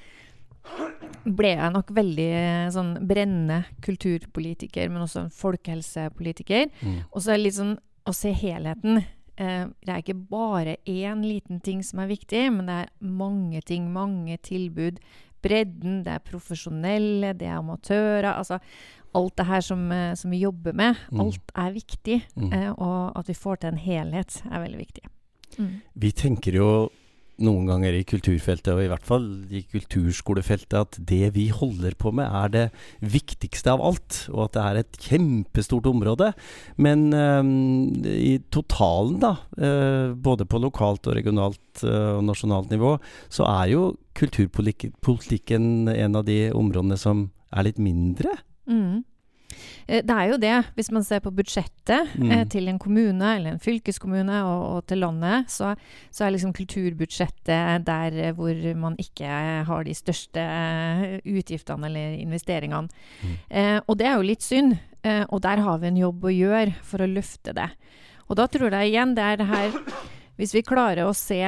ble 1.27 1.53
jeg 1.55 1.71
nok 1.73 1.89
veldig 1.95 2.25
eh, 2.37 2.67
sånn 2.75 2.89
brennende 3.07 3.61
kulturpolitiker, 3.83 4.89
men 4.91 5.03
også 5.05 5.21
en 5.25 5.31
folkehelsepolitiker. 5.33 6.67
Mm. 6.83 6.97
Og 7.11 7.21
så 7.23 7.31
er 7.33 7.37
det 7.39 7.45
litt 7.47 7.57
sånn 7.57 7.77
å 8.07 8.15
se 8.15 8.33
helheten. 8.35 9.03
Eh, 9.37 9.65
det 9.85 9.93
er 9.93 10.01
ikke 10.01 10.17
bare 10.31 10.77
én 10.89 11.21
liten 11.25 11.61
ting 11.63 11.83
som 11.85 12.01
er 12.01 12.09
viktig, 12.09 12.47
men 12.55 12.69
det 12.69 12.77
er 12.83 12.93
mange 12.99 13.61
ting, 13.67 13.91
mange 13.93 14.39
tilbud. 14.45 15.01
Bredden, 15.45 16.01
det 16.05 16.15
er 16.15 16.23
profesjonelle, 16.25 17.35
det 17.37 17.49
er 17.49 17.59
amatører. 17.59 18.31
Altså 18.33 18.57
alt 19.17 19.35
det 19.37 19.47
her 19.47 19.61
som, 19.61 19.91
eh, 19.91 20.13
som 20.15 20.31
vi 20.31 20.41
jobber 20.41 20.73
med. 20.73 20.97
Mm. 21.11 21.21
Alt 21.21 21.51
er 21.55 21.75
viktig. 21.75 22.21
Mm. 22.35 22.53
Eh, 22.53 22.71
og 22.71 23.17
at 23.19 23.27
vi 23.29 23.33
får 23.33 23.61
til 23.61 23.73
en 23.73 23.83
helhet, 23.83 24.41
er 24.51 24.63
veldig 24.65 24.79
viktig. 24.81 25.03
Mm. 25.57 25.73
Vi 25.95 26.11
tenker 26.11 26.53
jo 26.53 26.69
noen 27.43 27.67
ganger 27.69 27.95
i 27.95 28.05
kulturfeltet, 28.07 28.71
og 28.73 28.83
i 28.83 28.89
hvert 28.91 29.05
fall 29.05 29.25
i 29.53 29.61
kulturskolefeltet, 29.69 30.77
at 30.79 30.99
det 31.09 31.33
vi 31.35 31.47
holder 31.53 31.97
på 31.99 32.11
med, 32.15 32.25
er 32.25 32.53
det 32.53 32.65
viktigste 33.01 33.73
av 33.73 33.83
alt. 33.85 34.19
Og 34.33 34.47
at 34.47 34.55
det 34.55 34.63
er 34.63 34.79
et 34.81 34.99
kjempestort 35.07 35.89
område. 35.89 36.31
Men 36.81 37.07
øh, 37.13 37.43
i 38.07 38.37
totalen, 38.53 39.19
da, 39.23 39.35
øh, 39.57 40.15
både 40.15 40.47
på 40.49 40.61
lokalt 40.63 41.07
og 41.07 41.17
regionalt 41.19 41.83
øh, 41.83 42.17
og 42.17 42.23
nasjonalt 42.29 42.73
nivå, 42.73 42.97
så 43.29 43.47
er 43.49 43.73
jo 43.73 43.83
kulturpolitikken 44.17 45.87
en 45.93 46.17
av 46.17 46.25
de 46.25 46.47
områdene 46.57 46.97
som 46.97 47.27
er 47.53 47.69
litt 47.69 47.79
mindre. 47.81 48.33
Mm. 48.67 49.05
Eh, 49.87 50.03
det 50.05 50.15
er 50.15 50.31
jo 50.31 50.39
det. 50.41 50.55
Hvis 50.75 50.91
man 50.93 51.05
ser 51.05 51.21
på 51.23 51.31
budsjettet 51.35 52.15
mm. 52.15 52.31
eh, 52.31 52.43
til 52.51 52.67
en 52.71 52.79
kommune 52.81 53.33
eller 53.37 53.55
en 53.55 53.61
fylkeskommune 53.63 54.41
og, 54.45 54.65
og 54.77 54.89
til 54.89 55.01
landet, 55.03 55.49
så, 55.51 55.73
så, 56.11 56.25
er 56.25 56.35
liksom 56.35 56.53
kulturbudsjettet 56.57 57.85
der 57.87 58.19
eh, 58.27 58.35
hvor 58.37 58.57
man 58.79 58.97
ikke 59.01 59.31
har 59.67 59.87
de 59.87 59.95
største 59.97 60.43
eh, 60.43 61.17
utgiftene 61.23 61.89
eller 61.89 62.19
investeringene. 62.19 62.91
Mm. 63.21 63.39
Eh, 63.49 63.79
og 63.85 63.97
det 63.99 64.09
er 64.09 64.17
jo 64.17 64.27
litt 64.27 64.45
synd. 64.45 64.77
Eh, 65.07 65.23
og 65.29 65.41
der 65.45 65.63
har 65.63 65.81
vi 65.81 65.91
en 65.91 66.03
jobb 66.03 66.27
å 66.27 66.35
gjøre 66.35 66.75
for 66.85 67.03
å 67.03 67.09
løfte 67.09 67.55
det. 67.57 67.71
Og 68.27 68.37
da 68.39 68.47
tror 68.51 68.73
jeg 68.75 68.91
igjen 68.91 69.15
det 69.15 69.23
er 69.23 69.37
det 69.39 69.47
her 69.47 69.75
Hvis 70.37 70.51
vi 70.53 70.61
klarer 70.61 71.07
å 71.07 71.15
se 71.17 71.39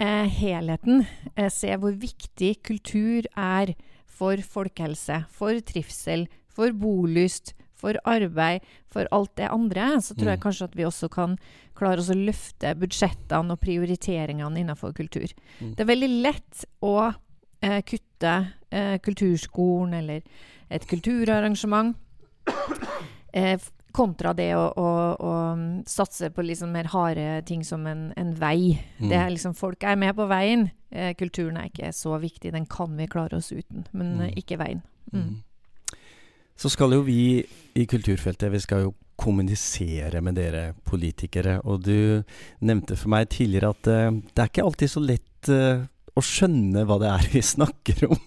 helheten, 0.00 1.02
se 1.52 1.74
hvor 1.76 1.92
viktig 1.92 2.54
kultur 2.64 3.26
er 3.36 3.74
for 4.20 4.40
folkehelse, 4.40 5.22
for 5.28 5.60
trivsel, 5.64 6.24
for 6.60 6.76
bolyst, 6.76 7.54
for 7.80 7.96
arbeid, 8.04 8.66
for 8.92 9.08
alt 9.14 9.32
det 9.40 9.48
andre, 9.48 9.94
så 10.04 10.14
tror 10.14 10.34
jeg 10.34 10.40
mm. 10.40 10.44
kanskje 10.44 10.68
at 10.68 10.76
vi 10.76 10.84
også 10.84 11.08
kan 11.12 11.38
klare 11.78 12.02
oss 12.02 12.12
å 12.12 12.18
løfte 12.18 12.74
budsjettene 12.76 13.56
og 13.56 13.62
prioriteringene 13.62 14.60
innenfor 14.60 14.92
kultur. 14.96 15.32
Mm. 15.60 15.74
Det 15.78 15.84
er 15.84 15.90
veldig 15.94 16.10
lett 16.26 16.64
å 16.84 16.94
eh, 17.08 17.80
kutte 17.88 18.34
eh, 18.68 18.96
kulturskolen 19.00 19.96
eller 20.02 20.24
et 20.70 20.88
kulturarrangement. 20.90 21.96
Eh, 23.30 23.60
kontra 23.94 24.32
det 24.34 24.48
å, 24.58 24.64
å, 24.74 24.88
å, 25.14 25.34
satse 25.86 26.32
på 26.34 26.42
liksom 26.42 26.72
mer 26.74 26.88
harde 26.90 27.42
ting 27.46 27.62
som 27.66 27.84
en, 27.86 28.08
en 28.18 28.32
vei. 28.38 28.74
Mm. 28.98 29.04
Det 29.06 29.18
er 29.20 29.30
liksom, 29.30 29.54
folk 29.54 29.86
er 29.86 29.98
med 30.02 30.16
på 30.18 30.26
veien. 30.30 30.64
Eh, 30.90 31.12
kulturen 31.18 31.60
er 31.60 31.70
ikke 31.70 31.92
så 31.94 32.16
viktig, 32.18 32.50
den 32.54 32.66
kan 32.70 32.96
vi 32.98 33.06
klare 33.10 33.38
oss 33.38 33.52
uten. 33.52 33.86
Men 33.92 34.16
mm. 34.18 34.26
ikke 34.42 34.58
veien. 34.58 34.82
Mm. 35.14 35.40
Så 36.60 36.68
skal 36.68 36.92
jo 36.92 37.04
vi 37.06 37.40
i 37.40 37.86
kulturfeltet, 37.88 38.50
vi 38.52 38.60
skal 38.60 38.84
jo 38.84 38.90
kommunisere 39.20 40.20
med 40.24 40.36
dere 40.36 40.64
politikere. 40.88 41.58
Og 41.64 41.84
du 41.86 42.20
nevnte 42.64 42.98
for 43.00 43.12
meg 43.12 43.30
tidligere 43.32 43.72
at 43.72 43.88
uh, 43.88 44.10
det 44.12 44.42
er 44.42 44.50
ikke 44.50 44.66
alltid 44.66 44.92
så 44.92 45.02
lett 45.04 45.52
uh, 45.52 45.86
å 46.16 46.24
skjønne 46.24 46.84
hva 46.88 46.98
det 47.00 47.12
er 47.14 47.28
vi 47.32 47.44
snakker 47.54 48.04
om. 48.10 48.20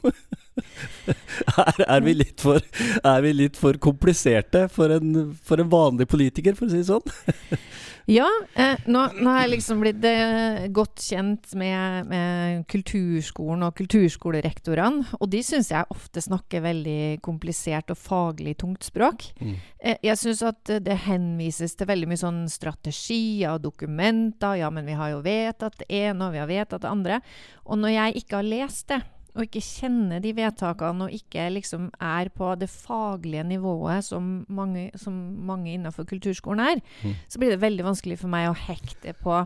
er, 1.64 1.84
er, 1.88 2.04
vi 2.06 2.16
for, 2.40 2.62
er, 3.02 3.24
vi 3.26 3.34
litt 3.36 3.60
for, 3.60 3.80
kompliserte 3.82 4.68
for 4.74 4.94
en, 4.94 5.34
for 5.44 5.64
en 5.64 5.72
vanlig 5.72 6.08
politiker, 6.12 6.58
for 6.58 6.70
å 6.70 6.74
si 6.74 6.84
det 6.84 6.90
sånn? 6.92 7.64
Ja, 8.06 8.28
eh, 8.60 8.82
nå, 8.92 9.00
nå, 9.16 9.30
har 9.32 9.46
jeg 9.46 9.52
liksom 9.54 9.80
blitt 9.80 10.04
eh, 10.04 10.66
godt 10.76 11.00
kjent 11.06 11.54
med, 11.56 12.10
med, 12.10 12.66
kulturskolen 12.72 13.64
og 13.64 13.78
kulturskolerektorene. 13.78 15.06
Og 15.22 15.30
de 15.32 15.40
syns 15.46 15.72
jeg 15.72 15.88
ofte 15.94 16.24
snakker 16.24 16.66
veldig 16.66 17.22
komplisert 17.24 17.94
og 17.94 18.02
faglig 18.02 18.58
tungt 18.60 18.84
språk. 18.90 19.30
Mm. 19.40 19.56
Eh, 19.80 20.02
jeg 20.04 20.20
syns 20.20 20.44
at 20.52 20.74
det 20.84 21.00
henvises 21.06 21.78
til 21.80 21.88
veldig 21.88 22.12
mye 22.12 22.24
sånn 22.26 22.44
strategier 22.52 23.56
og 23.56 23.64
dokumenter. 23.70 24.60
Ja, 24.60 24.72
men 24.74 24.88
vi 24.90 25.00
har 25.00 25.16
jo 25.16 25.24
vedtatt 25.24 25.80
det 25.80 25.88
ene, 25.88 26.28
og 26.28 26.36
vi 26.36 26.44
har 26.44 26.52
vedtatt 26.52 26.84
det 26.84 26.92
andre. 26.92 27.24
Og 27.64 27.80
når 27.80 27.96
jeg 27.96 28.24
ikke 28.24 28.42
har 28.42 28.52
lest 28.52 28.92
det, 28.92 29.00
og 29.34 29.48
ikke 29.48 29.64
kjenner 29.66 30.22
de 30.22 30.34
vedtakene, 30.38 31.08
og 31.08 31.16
ikke 31.16 31.48
liksom 31.56 31.90
er 32.02 32.30
på 32.34 32.52
det 32.62 32.70
faglige 32.70 33.44
nivået 33.48 34.06
som 34.06 34.46
mange, 34.48 34.92
som 35.00 35.14
mange 35.48 35.74
innenfor 35.74 36.06
kulturskolen 36.10 36.62
er, 36.62 36.84
mm. 37.02 37.16
så 37.28 37.42
blir 37.42 37.54
det 37.54 37.62
veldig 37.64 37.88
vanskelig 37.88 38.20
for 38.22 38.34
meg 38.34 38.52
å 38.52 38.58
hekte 38.58 39.16
på, 39.24 39.42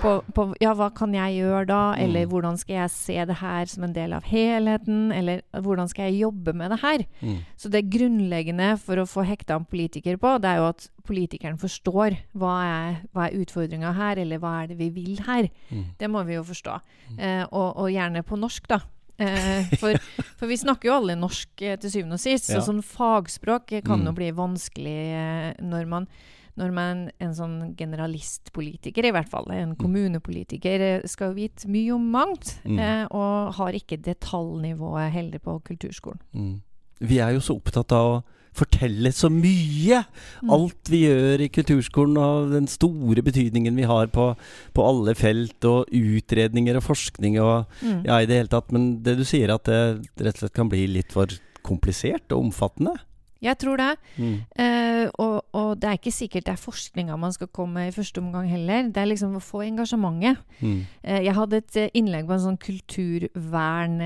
på, 0.00 0.14
på, 0.32 0.46
Ja, 0.62 0.72
hva 0.78 0.88
kan 0.96 1.12
jeg 1.16 1.36
gjøre 1.42 1.66
da? 1.68 1.82
Eller 2.00 2.24
mm. 2.24 2.32
hvordan 2.32 2.56
skal 2.60 2.78
jeg 2.78 2.94
se 2.94 3.18
det 3.28 3.36
her 3.42 3.68
som 3.68 3.84
en 3.84 3.96
del 3.96 4.16
av 4.16 4.24
helheten? 4.28 5.12
Eller 5.12 5.44
hvordan 5.52 5.90
skal 5.92 6.08
jeg 6.08 6.24
jobbe 6.24 6.56
med 6.56 6.72
det 6.72 6.80
her? 6.80 7.04
Mm. 7.20 7.38
Så 7.60 7.68
det 7.72 7.84
grunnleggende 7.92 8.74
for 8.80 9.02
å 9.02 9.08
få 9.08 9.26
hekta 9.28 9.58
en 9.60 9.68
politiker 9.68 10.16
på, 10.20 10.38
det 10.40 10.54
er 10.54 10.62
jo 10.62 10.70
at 10.72 10.88
politikeren 11.04 11.60
forstår 11.60 12.16
hva 12.38 12.54
er, 12.64 12.98
hva 13.12 13.28
er 13.28 13.38
utfordringa 13.42 13.92
her, 13.96 14.20
eller 14.22 14.40
hva 14.40 14.56
er 14.62 14.72
det 14.72 14.78
vi 14.80 14.90
vil 14.94 15.20
her. 15.26 15.50
Mm. 15.68 15.86
Det 16.00 16.10
må 16.10 16.24
vi 16.24 16.38
jo 16.38 16.44
forstå. 16.46 16.78
Mm. 17.10 17.18
Eh, 17.18 17.44
og, 17.50 17.68
og, 17.76 17.90
gjerne 17.92 18.24
på 18.26 18.40
norsk, 18.40 18.68
da. 18.72 18.80
Eh, 19.16 19.74
for, 19.78 19.98
for, 20.38 20.50
vi 20.50 20.58
snakker 20.58 20.90
jo 20.90 20.96
alle 20.98 21.14
norsk 21.18 21.62
eh, 21.62 21.76
til 21.80 21.92
syvende 21.92 22.18
og 22.18 22.22
sist, 22.22 22.50
ja. 22.50 22.58
så 22.58 22.70
sånn 22.70 22.82
fagspråk 22.82 23.76
kan 23.86 24.02
mm. 24.02 24.08
jo 24.08 24.14
bli 24.16 24.30
vanskelig 24.34 25.00
eh, 25.14 25.50
når 25.62 25.90
man 25.90 26.08
når 26.54 26.70
man 26.70 26.98
en 27.22 27.32
sånn 27.34 27.56
generalistpolitiker, 27.78 29.08
i 29.08 29.12
hvert 29.14 29.30
fall 29.30 29.48
en 29.50 29.72
mm. 29.72 29.78
kommunepolitiker, 29.80 30.84
eh, 30.86 31.06
skal 31.10 31.34
vite 31.34 31.66
mye 31.70 31.90
om 31.96 32.04
mangt, 32.14 32.54
mm. 32.62 32.78
eh, 32.78 33.02
og 33.10 33.56
har 33.58 33.74
ikke 33.74 33.98
detaljnivået 33.98 35.10
heller 35.14 35.42
på 35.42 35.56
kulturskolen. 35.66 36.22
Mm. 36.30 36.54
Vi 37.02 37.18
er 37.18 37.34
jo 37.34 37.42
så 37.42 37.58
opptatt 37.58 37.90
av 37.96 38.10
å 38.12 38.22
fortelle 38.54 39.10
så 39.14 39.30
mye. 39.32 40.02
Mm. 40.42 40.52
Alt 40.56 40.90
vi 40.92 41.04
gjør 41.04 41.44
i 41.44 41.50
kulturskolen, 41.52 42.18
og 42.20 42.52
den 42.54 42.68
store 42.70 43.24
betydningen 43.26 43.76
vi 43.78 43.88
har 43.90 44.10
på, 44.14 44.30
på 44.74 44.86
alle 44.86 45.16
felt, 45.18 45.58
og 45.68 45.90
utredninger 45.90 46.78
og 46.78 46.86
forskning 46.86 47.40
og 47.42 47.66
mm. 47.80 48.04
ja, 48.06 48.20
i 48.20 48.28
det 48.30 48.42
hele 48.42 48.52
tatt. 48.52 48.70
Men 48.74 49.00
det 49.06 49.18
du 49.20 49.24
sier, 49.28 49.54
at 49.54 49.66
det 49.68 49.80
rett 50.20 50.38
og 50.38 50.44
slett 50.44 50.56
kan 50.56 50.70
bli 50.72 50.86
litt 50.98 51.14
for 51.14 51.30
komplisert 51.64 52.30
og 52.32 52.48
omfattende? 52.48 52.96
Jeg 53.44 53.58
tror 53.60 53.80
det. 53.80 53.90
Mm. 54.16 54.36
Uh, 54.58 55.06
og, 55.20 55.36
og, 55.52 55.70
det 55.80 55.88
er 55.88 55.98
ikke 55.98 56.14
sikkert 56.14 56.46
det 56.48 56.54
er 56.54 56.60
forskninga 56.60 57.16
man 57.20 57.34
skal 57.34 57.50
komme 57.52 57.82
med 57.82 57.90
i 57.92 57.96
første 57.96 58.22
omgang 58.22 58.48
heller. 58.48 58.88
Det 58.88 59.02
er 59.02 59.10
liksom 59.10 59.36
å 59.36 59.42
få 59.44 59.64
engasjementet. 59.66 60.40
Mm. 60.60 60.78
Uh, 61.04 61.20
jeg 61.26 61.36
hadde 61.36 61.60
et 61.60 61.80
uh, 61.82 61.88
innlegg 62.00 62.28
på 62.28 62.36
en 62.36 62.44
sånn 62.46 62.60
kulturvern, 62.62 63.98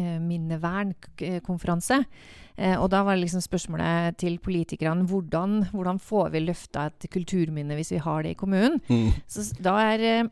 minnevernkonferanse. 0.00 1.98
og 2.78 2.86
da 2.92 3.00
var 3.04 3.16
det 3.16 3.24
liksom 3.24 3.42
spørsmålet 3.42 4.16
til 4.20 4.38
politikerne 4.42 5.06
hvordan, 5.08 5.70
hvordan 5.72 5.98
får 5.98 6.30
vi 6.34 6.42
løfta 6.44 6.86
et 6.88 7.06
kulturminne 7.12 7.76
hvis 7.76 7.92
vi 7.94 8.02
har 8.04 8.22
det 8.22 8.34
i 8.34 8.38
kommunen. 8.38 8.78
Mm. 8.88 9.10
Så 9.28 9.44
da 9.62 9.74
er, 9.94 10.28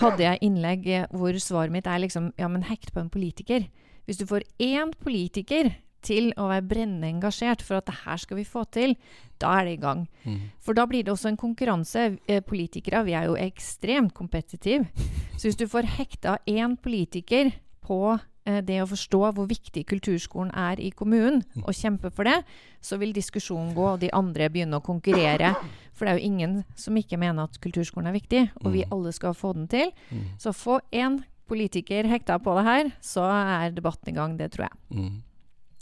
hadde 0.00 0.24
jeg 0.24 0.42
innlegg 0.46 0.88
hvor 1.12 1.36
svaret 1.38 1.72
mitt 1.72 1.86
er 1.86 2.02
liksom 2.02 2.32
ja, 2.40 2.48
men 2.48 2.66
hekt 2.68 2.92
på 2.94 3.04
en 3.04 3.12
politiker. 3.12 3.68
Hvis 4.08 4.20
du 4.20 4.26
får 4.26 4.46
én 4.58 4.92
politiker 5.04 5.70
til 6.04 6.30
å 6.40 6.48
være 6.50 6.66
brennende 6.70 7.10
engasjert 7.10 7.62
for 7.64 7.80
at 7.80 7.88
det 7.88 7.98
her 8.04 8.20
skal 8.20 8.40
vi 8.40 8.46
få 8.48 8.64
til, 8.72 8.96
da 9.40 9.54
er 9.58 9.68
det 9.68 9.76
i 9.76 9.82
gang. 9.82 10.04
Mm. 10.24 10.40
For 10.62 10.76
da 10.76 10.86
blir 10.88 11.04
det 11.04 11.12
også 11.14 11.30
en 11.32 11.40
konkurranse. 11.40 12.06
Eh, 12.28 12.42
politikere 12.44 13.04
vi 13.06 13.16
er 13.16 13.30
jo 13.30 13.38
ekstremt 13.40 14.14
kompetitive. 14.16 14.88
Så 15.36 15.48
hvis 15.48 15.60
du 15.60 15.66
får 15.70 15.88
hekta 15.96 16.38
én 16.48 16.76
politiker 16.80 17.52
på 17.84 18.18
eh, 18.44 18.60
det 18.66 18.80
å 18.82 18.88
forstå 18.90 19.22
hvor 19.36 19.48
viktig 19.48 19.86
kulturskolen 19.88 20.52
er 20.52 20.80
i 20.82 20.90
kommunen, 20.92 21.40
mm. 21.54 21.64
og 21.64 21.76
kjempe 21.76 22.12
for 22.12 22.28
det, 22.28 22.42
så 22.84 23.00
vil 23.00 23.14
diskusjonen 23.16 23.72
gå, 23.76 23.86
og 23.94 24.02
de 24.04 24.12
andre 24.16 24.50
begynne 24.52 24.80
å 24.80 24.84
konkurrere. 24.84 25.54
For 25.96 26.06
det 26.06 26.12
er 26.12 26.20
jo 26.20 26.30
ingen 26.30 26.60
som 26.80 26.96
ikke 26.96 27.20
mener 27.20 27.48
at 27.48 27.60
kulturskolen 27.60 28.08
er 28.08 28.16
viktig, 28.16 28.46
og 28.62 28.72
vi 28.72 28.84
mm. 28.84 28.94
alle 28.96 29.12
skal 29.16 29.36
få 29.36 29.54
den 29.56 29.68
til. 29.72 29.92
Mm. 30.10 30.28
Så 30.40 30.56
få 30.56 30.80
én 30.92 31.20
politiker 31.50 32.06
hekta 32.06 32.38
på 32.38 32.54
det 32.58 32.66
her, 32.68 32.92
så 33.02 33.24
er 33.26 33.74
debatten 33.74 34.12
i 34.12 34.16
gang. 34.16 34.36
Det 34.38 34.52
tror 34.54 34.68
jeg. 34.68 34.78
Mm. 34.94 35.18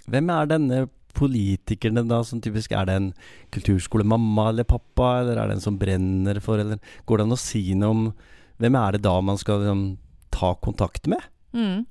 Hvem 0.09 0.33
er 0.35 0.51
denne 0.51 0.87
politikerne 1.19 2.05
da, 2.07 2.23
som 2.27 2.41
typisk 2.45 2.73
er 2.77 2.89
det 2.89 2.97
en 2.99 3.09
kulturskolemamma 3.55 4.51
eller 4.53 4.69
pappa, 4.69 5.19
eller 5.23 5.39
er 5.39 5.51
det 5.51 5.59
en 5.59 5.65
som 5.65 5.79
brenner 5.81 6.41
for, 6.45 6.61
eller 6.63 6.81
går 7.09 7.19
det 7.19 7.27
an 7.27 7.37
å 7.37 7.41
si 7.41 7.65
noe 7.79 7.95
om 7.95 8.05
hvem 8.59 8.79
er 8.79 8.97
det 8.97 9.05
da 9.07 9.15
man 9.23 9.39
skal 9.39 9.63
liksom, 9.63 9.85
ta 10.35 10.53
kontakt 10.63 11.09
med? 11.11 11.23
Mm. 11.57 11.87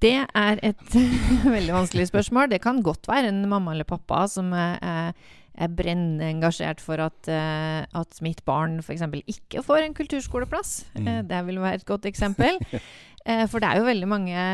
Det 0.00 0.16
er 0.24 0.62
et 0.64 0.96
veldig 1.56 1.76
vanskelig 1.76 2.08
spørsmål. 2.10 2.50
Det 2.50 2.62
kan 2.64 2.80
godt 2.84 3.08
være 3.10 3.30
en 3.30 3.44
mamma 3.48 3.74
eller 3.74 3.88
pappa 3.88 4.24
som 4.30 4.52
er, 4.56 5.12
er 5.54 5.74
brennende 5.76 6.30
engasjert 6.32 6.80
for 6.80 7.02
at, 7.04 7.18
uh, 7.28 7.84
at 7.84 8.22
mitt 8.24 8.40
barn 8.48 8.78
f.eks. 8.80 9.04
ikke 9.28 9.62
får 9.66 9.84
en 9.84 9.96
kulturskoleplass. 9.98 10.72
Mm. 10.96 11.06
Uh, 11.06 11.20
det 11.28 11.42
vil 11.50 11.60
være 11.60 11.82
et 11.82 11.88
godt 11.88 12.08
eksempel. 12.08 12.58
Uh, 13.28 13.46
for 13.50 13.60
det 13.60 13.68
er 13.68 13.80
jo 13.80 13.88
veldig 13.88 14.08
mange 14.08 14.44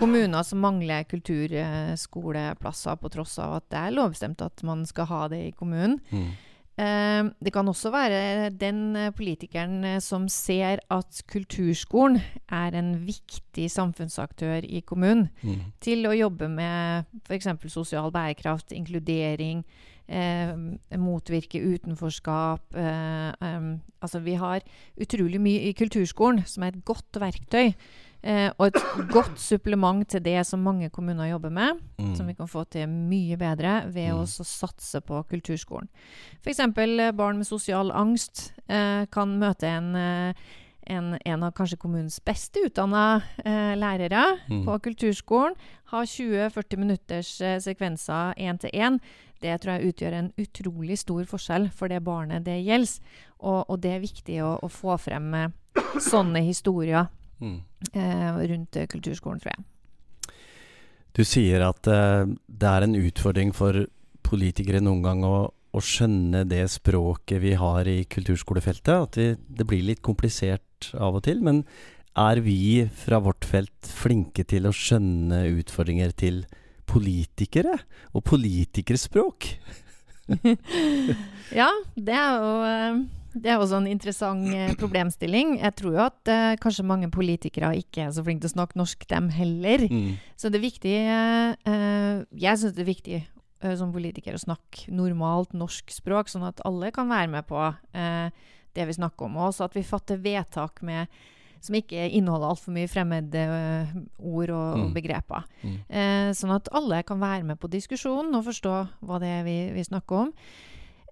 kommuner 0.00 0.42
som 0.46 0.60
mangler 0.62 1.06
kulturskoleplasser, 1.08 2.98
på 3.00 3.10
tross 3.12 3.38
av 3.42 3.58
at 3.60 3.66
det 3.72 3.80
er 3.80 3.96
lovbestemt 3.96 4.42
at 4.44 4.64
man 4.66 4.86
skal 4.88 5.08
ha 5.10 5.26
det 5.32 5.42
i 5.48 5.52
kommunen. 5.56 6.00
Mm. 6.10 6.30
Eh, 6.80 7.24
det 7.44 7.52
kan 7.52 7.68
også 7.68 7.90
være 7.92 8.50
den 8.56 8.96
eh, 8.96 9.10
politikeren 9.12 9.84
eh, 9.84 9.98
som 10.00 10.28
ser 10.32 10.80
at 10.90 11.22
kulturskolen 11.28 12.20
er 12.48 12.76
en 12.78 12.94
viktig 13.04 13.66
samfunnsaktør 13.70 14.64
i 14.64 14.80
kommunen 14.80 15.28
Mm. 15.42 15.72
til 15.80 16.06
å 16.06 16.14
jobbe 16.16 16.48
med 16.48 17.04
f.eks. 17.26 17.48
sosial 17.68 18.10
bærekraft, 18.12 18.72
inkludering, 18.72 19.64
eh, 20.10 20.52
motvirke 20.98 21.60
utenforskap. 21.62 22.74
Eh, 22.74 23.32
altså 24.02 24.20
vi 24.24 24.34
har 24.40 24.60
utrolig 25.00 25.40
mye 25.40 25.68
i 25.70 25.72
kulturskolen 25.78 26.42
som 26.50 26.64
er 26.66 26.74
et 26.74 26.84
godt 26.84 27.20
verktøy. 27.22 27.74
Eh, 28.22 28.50
og 28.58 28.66
et 28.66 28.74
godt 29.14 29.38
supplement 29.40 30.04
til 30.12 30.20
det 30.20 30.42
som 30.44 30.60
mange 30.60 30.90
kommuner 30.92 31.30
jobber 31.30 31.48
med, 31.50 31.78
Mm. 31.98 32.14
som 32.16 32.26
vi 32.26 32.34
kan 32.34 32.46
få 32.48 32.64
til 32.68 32.86
mye 32.88 33.36
bedre 33.40 33.86
ved 33.86 34.10
Mm. 34.12 34.20
å 34.20 34.26
satse 34.44 35.00
på 35.00 35.22
kulturskolen. 35.30 35.88
F.eks. 36.44 36.60
Eh, 36.60 37.12
barn 37.12 37.36
med 37.38 37.46
sosial 37.46 37.90
angst 37.90 38.52
eh, 38.68 39.06
kan 39.06 39.38
møte 39.38 39.64
en, 39.66 39.96
en, 40.86 41.18
en 41.24 41.42
av 41.42 41.52
kanskje 41.54 41.78
kommunens 41.78 42.20
beste 42.20 42.60
utdanna 42.66 43.22
eh, 43.44 43.74
lærere 43.76 44.38
Mm. 44.50 44.64
på 44.66 44.78
kulturskolen. 44.82 45.54
Ha 45.92 46.02
20-40 46.04 46.76
minutters 46.76 47.40
eh, 47.40 47.58
sekvenser 47.58 48.34
én 48.36 48.58
til 48.60 48.70
én. 48.74 49.00
Det 49.40 49.54
tror 49.62 49.78
jeg 49.78 49.92
utgjør 49.94 50.16
en 50.18 50.32
utrolig 50.40 50.98
stor 51.00 51.24
forskjell 51.30 51.70
for 51.72 51.88
det 51.88 52.02
barnet 52.04 52.44
det 52.44 52.58
gjelder. 52.60 53.16
Og, 53.40 53.62
og 53.72 53.80
det 53.80 53.94
er 53.94 54.02
viktig 54.02 54.42
å, 54.44 54.58
å 54.60 54.68
få 54.68 54.98
frem 55.00 55.32
eh, 55.38 55.48
sånne 56.10 56.44
historier 56.44 57.08
Mm. 57.40 57.62
eh, 57.96 58.34
rundt 58.50 58.76
eh, 58.76 58.84
kulturskolen, 58.84 59.40
tror 59.40 59.54
jeg. 59.54 60.34
Du 61.16 61.22
sier 61.24 61.62
at 61.64 61.88
eh, 61.88 62.26
det 62.46 62.68
er 62.68 62.84
en 62.84 62.98
utfordring 62.98 63.54
for 63.56 63.86
politikere 64.28 64.82
noen 64.84 65.00
gang 65.06 65.24
å, 65.24 65.48
å 65.48 65.80
skjønne 65.80 66.44
det 66.44 66.66
språket 66.68 67.40
vi 67.40 67.54
har 67.56 67.88
i 67.88 68.02
kulturskolefeltet. 68.12 68.92
At 68.92 69.16
vi, 69.16 69.30
det 69.48 69.66
blir 69.66 69.86
litt 69.88 70.02
komplisert 70.04 70.90
av 70.92 71.16
og 71.16 71.24
til. 71.24 71.40
Men 71.40 71.64
er 72.18 72.42
vi 72.44 72.84
fra 72.92 73.22
vårt 73.24 73.48
felt 73.48 73.88
flinke 73.88 74.44
til 74.44 74.68
å 74.68 74.74
skjønne 74.76 75.46
utfordringer 75.62 76.12
til 76.12 76.44
politikere? 76.90 77.78
Og 78.14 78.26
politikerspråk? 78.26 79.54
Ja, 81.50 81.66
det 81.98 82.14
er 82.14 82.36
jo 82.38 82.50
eh, 82.62 82.98
det 83.30 83.50
er 83.50 83.60
også 83.62 83.78
en 83.78 83.88
interessant 83.90 84.48
eh, 84.54 84.72
problemstilling. 84.78 85.56
Jeg 85.60 85.74
tror 85.78 85.94
jo 85.94 86.02
at 86.02 86.30
eh, 86.30 86.56
kanskje 86.62 86.86
mange 86.86 87.10
politikere 87.14 87.70
ikke 87.78 88.04
er 88.06 88.14
så 88.14 88.24
flinke 88.26 88.42
til 88.42 88.50
å 88.50 88.56
snakke 88.56 88.78
norsk, 88.80 89.06
dem 89.10 89.28
heller. 89.34 89.84
Mm. 89.86 90.16
Så 90.38 90.50
det 90.50 90.58
er 90.58 90.64
viktig 90.64 90.94
eh, 90.98 92.22
Jeg 92.42 92.58
syns 92.58 92.74
det 92.74 92.82
er 92.82 92.90
viktig 92.90 93.18
eh, 93.20 93.74
som 93.78 93.94
politiker 93.94 94.34
å 94.34 94.42
snakke 94.42 94.90
normalt 94.94 95.54
norsk 95.54 95.94
språk, 95.94 96.32
sånn 96.32 96.48
at 96.48 96.62
alle 96.66 96.90
kan 96.94 97.10
være 97.10 97.30
med 97.36 97.46
på 97.46 97.60
eh, 97.94 98.34
det 98.74 98.88
vi 98.90 98.98
snakker 98.98 99.28
om. 99.28 99.38
Og 99.38 99.52
også 99.52 99.68
at 99.68 99.78
vi 99.78 99.86
fatter 99.86 100.18
vedtak 100.22 100.82
med, 100.86 101.22
som 101.60 101.74
ikke 101.76 102.06
inneholder 102.16 102.48
altfor 102.54 102.72
mye 102.72 102.88
fremmede 102.88 103.42
eh, 103.44 103.94
ord 104.18 104.50
og, 104.50 104.66
og 104.78 104.86
Mm. 104.88 104.94
begreper. 104.94 105.44
Mm. 105.62 105.76
Eh, 105.88 106.30
sånn 106.32 106.54
at 106.54 106.68
alle 106.72 107.02
kan 107.04 107.20
være 107.20 107.44
med 107.44 107.58
på 107.60 107.68
diskusjonen 107.70 108.34
og 108.34 108.44
forstå 108.48 108.74
hva 109.04 109.18
det 109.20 109.28
er 109.28 109.44
vi, 109.44 109.56
vi 109.76 109.84
snakker 109.84 110.16
om. 110.26 110.32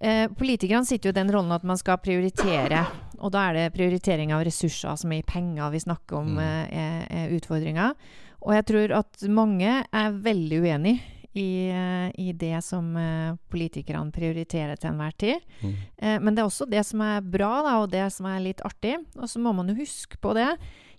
Eh, 0.01 0.27
politikerne 0.31 0.85
sitter 0.87 1.09
jo 1.09 1.13
i 1.13 1.19
den 1.19 1.31
rollen 1.35 1.51
at 1.51 1.63
man 1.67 1.77
skal 1.77 1.97
prioritere, 1.99 2.85
og 3.19 3.31
da 3.35 3.49
er 3.49 3.53
det 3.57 3.73
prioritering 3.75 4.31
av 4.31 4.45
ressurser 4.47 4.95
som 4.97 5.11
er 5.11 5.19
i 5.19 5.27
penger 5.27 5.69
vi 5.73 5.79
snakker 5.83 6.17
om, 6.21 6.35
Mm. 6.35 6.39
eh, 6.39 6.65
er, 6.71 7.07
er 7.09 7.33
utfordringa. 7.37 7.93
Og 8.41 8.53
jeg 8.55 8.65
tror 8.65 8.93
at 8.99 9.23
mange 9.27 9.83
er 9.91 10.11
veldig 10.23 10.61
uenig 10.63 11.01
i, 11.37 11.69
eh, 11.69 12.09
i 12.17 12.31
det 12.33 12.57
som 12.65 12.95
eh, 12.97 13.35
politikerne 13.51 14.11
prioriterer 14.11 14.79
til 14.79 14.89
enhver 14.91 15.13
tid. 15.17 15.39
Mm. 15.61 15.73
Eh, 15.97 16.19
men 16.19 16.35
det 16.35 16.41
er 16.41 16.49
også 16.49 16.69
det 16.69 16.83
som 16.87 17.01
er 17.05 17.21
bra, 17.21 17.51
da, 17.65 17.73
og 17.83 17.89
det 17.93 18.07
som 18.15 18.25
er 18.25 18.39
litt 18.41 18.61
artig. 18.65 18.95
Og 19.15 19.29
så 19.29 19.39
må 19.39 19.53
man 19.53 19.69
jo 19.69 19.77
huske 19.77 20.17
på 20.21 20.33
det. 20.37 20.49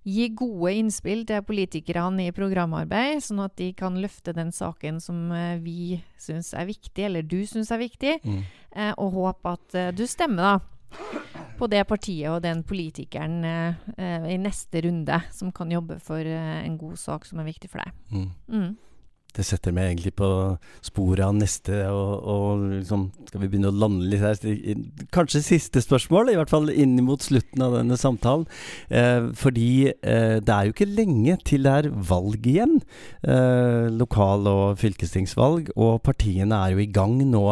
Gi 0.07 0.29
gode 0.33 0.73
innspill 0.79 1.27
til 1.29 1.43
politikerne 1.45 2.29
i 2.29 2.33
programarbeid, 2.33 3.21
sånn 3.21 3.43
at 3.45 3.57
de 3.61 3.73
kan 3.77 3.99
løfte 4.01 4.33
den 4.33 4.49
saken 4.55 5.01
som 5.03 5.29
vi 5.61 5.99
syns 6.17 6.55
er 6.57 6.71
viktig, 6.71 7.05
eller 7.05 7.27
du 7.27 7.43
syns 7.45 7.71
er 7.71 7.83
viktig, 7.83 8.21
Mm. 8.25 8.45
eh, 8.77 8.95
og 8.97 9.13
håpe 9.13 9.53
at 9.59 9.97
du 9.97 10.07
stemmer 10.07 10.43
da 10.43 10.55
på 11.59 11.69
det 11.71 11.85
partiet 11.87 12.31
og 12.33 12.41
den 12.43 12.63
politikeren 12.65 13.45
eh, 13.45 14.33
i 14.33 14.39
neste 14.41 14.81
runde 14.87 15.21
som 15.31 15.53
kan 15.53 15.71
jobbe 15.71 16.01
for 16.01 16.19
eh, 16.19 16.65
en 16.65 16.79
god 16.81 16.97
sak 16.99 17.27
som 17.29 17.39
er 17.43 17.45
viktig 17.51 17.69
for 17.71 17.83
deg. 17.85 17.93
Mm. 18.11 18.31
Mm. 18.49 18.77
Det 19.37 19.45
setter 19.47 19.75
meg 19.75 19.91
egentlig 19.91 20.13
på 20.19 20.29
sporet 20.85 21.25
av 21.27 21.35
neste, 21.37 21.83
og, 21.93 22.13
og 22.25 22.65
liksom 22.81 23.07
Skal 23.29 23.43
vi 23.45 23.51
begynne 23.53 23.71
å 23.71 23.77
lande 23.77 24.09
litt 24.11 24.25
her? 24.25 24.39
Kanskje 25.15 25.43
siste 25.45 25.83
spørsmål, 25.85 26.33
i 26.33 26.39
hvert 26.39 26.51
fall 26.53 26.71
inn 26.73 26.97
mot 27.07 27.23
slutten 27.23 27.63
av 27.65 27.77
denne 27.79 27.99
samtalen. 28.01 28.47
Eh, 28.89 29.31
fordi 29.39 29.91
eh, 29.91 30.39
det 30.43 30.55
er 30.55 30.67
jo 30.67 30.75
ikke 30.75 30.89
lenge 30.91 31.37
til 31.47 31.67
det 31.67 31.77
er 31.77 31.91
valg 32.11 32.47
igjen. 32.51 32.81
Eh, 33.23 33.87
lokal- 33.95 34.49
og 34.51 34.81
fylkestingsvalg. 34.81 35.71
Og 35.77 36.01
partiene 36.07 36.59
er 36.59 36.75
jo 36.75 36.83
i 36.83 36.91
gang 36.91 37.19
nå 37.21 37.45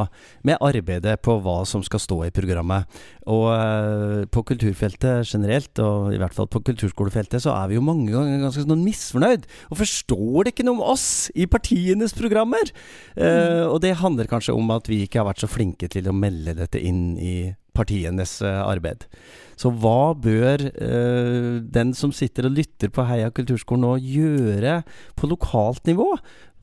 med 0.47 0.59
arbeidet 0.64 1.19
på 1.25 1.38
hva 1.45 1.61
som 1.69 1.85
skal 1.87 2.03
stå 2.03 2.21
i 2.27 2.35
programmet. 2.35 2.88
Og 3.29 3.47
eh, 3.53 4.25
på 4.33 4.45
kulturfeltet 4.51 5.29
generelt, 5.29 5.79
og 5.85 6.14
i 6.14 6.21
hvert 6.21 6.35
fall 6.35 6.49
på 6.51 6.62
kulturskolefeltet, 6.64 7.43
så 7.45 7.55
er 7.55 7.71
vi 7.71 7.79
jo 7.79 7.85
mange 7.85 8.11
ganger 8.12 8.43
ganske 8.47 8.64
sånn 8.64 8.85
misfornøyd. 8.87 9.47
Og 9.71 9.83
forstår 9.83 10.47
det 10.47 10.55
ikke 10.55 10.67
noe 10.69 10.79
om 10.79 10.87
oss 10.95 11.09
i 11.37 11.49
partienes 11.68 12.14
programmer. 12.14 12.70
Eh, 13.16 13.66
og 13.66 13.81
det 13.83 13.98
handler 14.00 14.26
kanskje 14.26 14.54
om 14.54 14.70
at 14.70 14.88
vi 14.88 15.04
ikke 15.04 15.20
har 15.20 15.28
vært 15.28 15.42
så 15.42 15.48
flinke 15.48 15.88
til 15.88 16.09
å 16.09 16.16
melde 16.16 16.54
dette 16.54 16.81
inn 16.81 17.18
i 17.18 17.54
partienes 17.76 18.40
eh, 18.42 18.62
arbeid. 18.62 19.07
Så 19.57 19.70
hva 19.70 20.14
bør 20.14 20.68
eh, 20.70 21.61
den 21.62 21.94
som 21.94 22.12
sitter 22.12 22.48
og 22.48 22.57
lytter 22.57 22.90
på 22.90 23.04
Heia 23.04 23.31
kulturskolen 23.31 23.85
nå 23.85 23.96
gjøre 23.98 24.83
på 25.16 25.28
lokalt 25.28 25.87
nivå 25.87 26.16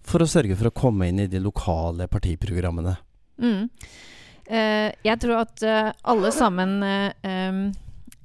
for 0.05 0.21
å 0.21 0.29
sørge 0.29 0.55
for 0.55 0.69
å 0.69 0.75
komme 0.75 1.09
inn 1.09 1.19
i 1.19 1.29
de 1.29 1.39
lokale 1.39 2.07
partiprogrammene? 2.07 2.97
Mm. 3.41 3.69
Eh, 4.45 4.91
jeg 5.05 5.21
tror 5.21 5.41
at 5.41 5.63
eh, 5.65 5.91
alle 6.05 6.31
sammen 6.33 6.77
eh, 6.85 7.71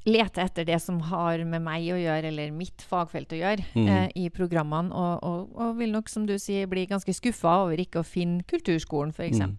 em, 0.07 0.13
leter 0.13 0.43
etter 0.45 0.65
det 0.65 0.81
som 0.83 1.01
har 1.01 1.45
med 1.45 1.63
meg 1.63 1.83
å 1.93 1.99
gjøre, 2.01 2.25
eller 2.33 2.51
mitt 2.53 2.83
fagfelt 2.89 3.33
å 3.33 3.41
gjøre, 3.41 3.65
Mm. 3.75 3.89
eh, 3.89 4.09
i 4.17 4.29
programmene, 4.31 4.93
og, 4.93 5.23
og, 5.23 5.51
og 5.57 5.77
vil 5.79 5.93
nok, 5.93 6.09
som 6.09 6.27
du 6.27 6.39
sier, 6.39 6.67
bli 6.67 6.87
ganske 6.87 7.13
skuffa 7.13 7.65
over 7.67 7.77
ikke 7.77 8.01
å 8.01 8.07
finne 8.07 8.43
kulturskolen, 8.45 9.13
f.eks. 9.13 9.39
Mm. 9.41 9.57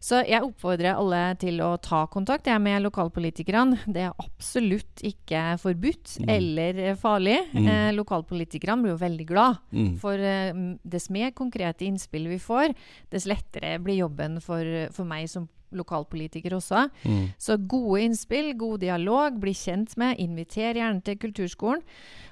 Så 0.00 0.20
jeg 0.28 0.40
oppfordrer 0.46 0.94
alle 0.94 1.34
til 1.40 1.58
å 1.58 1.72
ta 1.82 2.06
kontakt 2.06 2.46
jeg 2.46 2.54
er 2.54 2.60
med 2.62 2.84
lokalpolitikerne. 2.84 3.80
Det 3.90 4.04
er 4.06 4.12
absolutt 4.22 5.02
ikke 5.02 5.58
forbudt 5.58 6.20
Mm. 6.20 6.28
eller 6.30 6.94
farlig. 6.94 7.38
Mm. 7.52 7.66
Eh, 7.66 7.92
lokalpolitikerne 7.96 8.80
blir 8.84 8.92
jo 8.94 8.96
veldig 9.02 9.26
glad. 9.26 9.58
Mm. 9.72 9.98
For 9.98 10.14
eh, 10.14 10.52
dess 10.88 11.10
mer 11.10 11.32
konkrete 11.32 11.82
innspill 11.84 12.28
vi 12.28 12.38
får, 12.38 12.76
dess 13.10 13.26
lettere 13.26 13.80
blir 13.82 13.98
jobben 14.06 14.40
for, 14.40 14.62
for 14.92 15.04
meg 15.04 15.28
som 15.28 15.48
lokalpolitiker 15.76 16.56
også. 16.56 16.86
Mm. 17.04 17.28
Så 17.40 17.58
gode 17.68 18.02
innspill, 18.06 18.52
god 18.58 18.80
dialog, 18.84 19.36
bli 19.40 19.54
kjent 19.56 19.96
med, 20.00 20.18
inviter 20.22 20.78
gjerne 20.78 21.04
til 21.04 21.18
kulturskolen. 21.20 21.84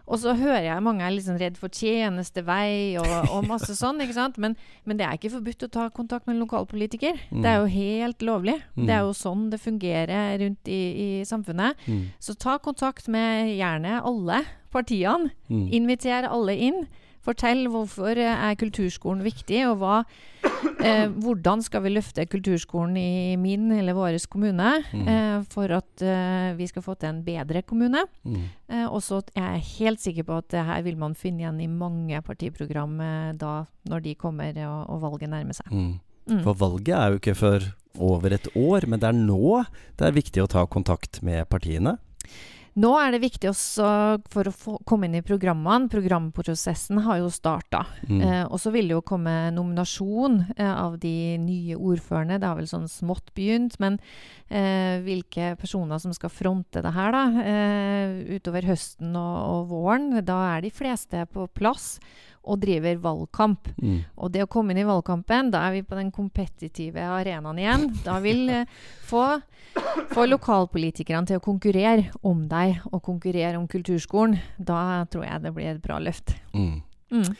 Og 0.07 0.21
så 0.23 0.37
hører 0.39 0.69
jeg 0.69 0.83
mange 0.87 1.03
er 1.03 1.17
sånn 1.23 1.39
redd 1.41 1.57
for 1.59 1.73
tjenestevei 1.75 2.95
og, 3.01 3.09
og 3.35 3.49
masse 3.49 3.75
sånn, 3.81 3.99
ikke 4.05 4.17
sant. 4.17 4.37
Men, 4.43 4.55
men 4.87 5.01
det 5.01 5.07
er 5.07 5.19
ikke 5.19 5.35
forbudt 5.35 5.67
å 5.67 5.73
ta 5.79 5.89
kontakt 5.95 6.29
med 6.29 6.37
en 6.37 6.45
lokalpolitiker. 6.45 7.19
Mm. 7.31 7.41
Det 7.43 7.51
er 7.51 7.59
jo 7.59 7.73
helt 7.75 8.29
lovlig. 8.29 8.59
Mm. 8.77 8.85
Det 8.85 8.95
er 8.95 9.03
jo 9.03 9.17
sånn 9.19 9.49
det 9.51 9.63
fungerer 9.63 10.39
rundt 10.45 10.71
i, 10.71 10.83
i 11.07 11.09
samfunnet. 11.27 11.89
Mm. 11.91 12.05
Så 12.23 12.37
ta 12.39 12.61
kontakt 12.63 13.11
med 13.13 13.57
gjerne 13.57 13.99
alle 13.99 14.45
partiene. 14.75 15.35
Mm. 15.51 15.67
Inviter 15.81 16.31
alle 16.31 16.55
inn. 16.69 16.87
Fortell 17.27 17.65
hvorfor 17.73 18.19
er 18.23 18.55
kulturskolen 18.55 19.25
viktig, 19.27 19.65
og 19.67 19.81
hva, 19.81 19.97
eh, 20.85 21.07
hvordan 21.11 21.63
skal 21.65 21.83
vi 21.85 21.93
løfte 21.95 22.25
kulturskolen 22.31 22.97
i 23.01 23.37
min 23.41 23.71
eller 23.73 23.97
vår 23.97 24.19
kommune 24.31 24.71
Mm. 24.93 25.07
eh, 25.09 25.43
for 25.53 25.71
at 25.73 26.03
eh, 26.03 26.55
vi 26.57 26.67
skal 26.67 26.83
få 26.83 26.95
til 26.99 27.09
en 27.11 27.23
bedre 27.25 27.63
kommune. 27.63 28.05
Mm. 28.25 28.43
Eh, 28.69 28.87
og 28.87 29.03
jeg 29.03 29.45
er 29.45 29.63
helt 29.79 30.01
sikker 30.01 30.25
på 30.25 30.39
at 30.39 30.49
det 30.51 30.65
her 30.65 30.83
vil 30.83 30.97
man 30.97 31.15
finne 31.15 31.43
igjen 31.45 31.61
i 31.61 31.67
mange 31.71 32.21
partiprogram 32.23 33.01
eh, 33.01 33.33
da 33.39 33.67
når 33.89 34.03
de 34.03 34.15
kommer 34.15 34.53
og, 34.67 34.91
og 34.91 35.01
valget 35.03 35.31
nærmer 35.31 35.55
seg. 35.55 35.71
Mm. 35.71 36.01
Mm. 36.27 36.43
For 36.43 36.55
valget 36.59 36.95
er 36.97 37.13
jo 37.13 37.21
ikke 37.21 37.37
før 37.39 37.69
over 38.03 38.33
et 38.35 38.49
år, 38.57 38.87
men 38.91 39.01
det 39.01 39.09
er 39.09 39.17
nå 39.17 39.65
det 39.97 40.09
er 40.09 40.17
viktig 40.17 40.43
å 40.43 40.51
ta 40.51 40.67
kontakt 40.67 41.23
med 41.23 41.47
partiene. 41.49 41.97
Nå 42.77 42.91
er 43.01 43.15
det 43.15 43.23
viktig 43.23 43.49
også 43.49 43.89
for 44.33 44.51
å 44.51 44.53
få, 44.53 44.75
komme 44.85 45.09
inn 45.09 45.17
i 45.17 45.25
programmene. 45.25 45.89
Programprosessen 45.89 47.01
har 47.07 47.23
jo 47.23 47.31
starta. 47.33 47.87
Mm. 48.05 48.21
Eh, 48.21 48.43
og 48.45 48.61
så 48.61 48.73
vil 48.75 48.91
det 48.91 48.99
jo 48.99 49.05
komme 49.07 49.33
nominasjon 49.57 50.43
eh, 50.59 50.73
av 50.73 50.99
de 51.01 51.15
nye 51.41 51.79
ordførerne. 51.79 52.37
Det 52.43 52.51
har 52.51 52.59
vel 52.59 52.69
sånn 52.69 52.85
smått 52.93 53.33
begynt. 53.39 53.79
Men 53.81 53.97
eh, 54.51 55.01
hvilke 55.07 55.55
personer 55.57 56.03
som 56.03 56.13
skal 56.17 56.33
fronte 56.33 56.85
det 56.85 56.93
her 56.99 57.17
da, 57.17 57.25
eh, 57.41 58.37
utover 58.37 58.69
høsten 58.69 59.17
og, 59.17 59.37
og 59.55 59.73
våren, 59.73 60.11
da 60.21 60.43
er 60.53 60.67
de 60.67 60.75
fleste 60.77 61.25
på 61.33 61.49
plass. 61.57 61.95
Og 62.47 62.61
driver 62.63 63.01
valgkamp. 63.03 63.69
Mm. 63.83 63.99
Og 64.23 64.33
det 64.35 64.45
å 64.45 64.51
komme 64.51 64.73
inn 64.73 64.83
i 64.83 64.87
valgkampen, 64.89 65.51
da 65.55 65.67
er 65.67 65.77
vi 65.77 65.85
på 65.87 65.99
den 65.99 66.13
kompetitive 66.15 67.05
arenaen 67.19 67.61
igjen. 67.61 67.87
Da 68.07 68.19
vil 68.25 68.47
eh, 68.53 68.73
få, 69.07 69.25
få 70.15 70.27
lokalpolitikerne 70.31 71.31
til 71.31 71.41
å 71.41 71.45
konkurrere 71.45 72.11
om 72.27 72.47
deg, 72.51 72.81
og 72.93 73.03
konkurrere 73.07 73.59
om 73.59 73.69
kulturskolen. 73.71 74.39
Da 74.57 75.05
tror 75.11 75.27
jeg 75.29 75.47
det 75.47 75.55
blir 75.57 75.73
et 75.75 75.83
bra 75.85 76.01
løft. 76.03 76.37
Mm. 76.55 76.83
Mm. 77.15 77.33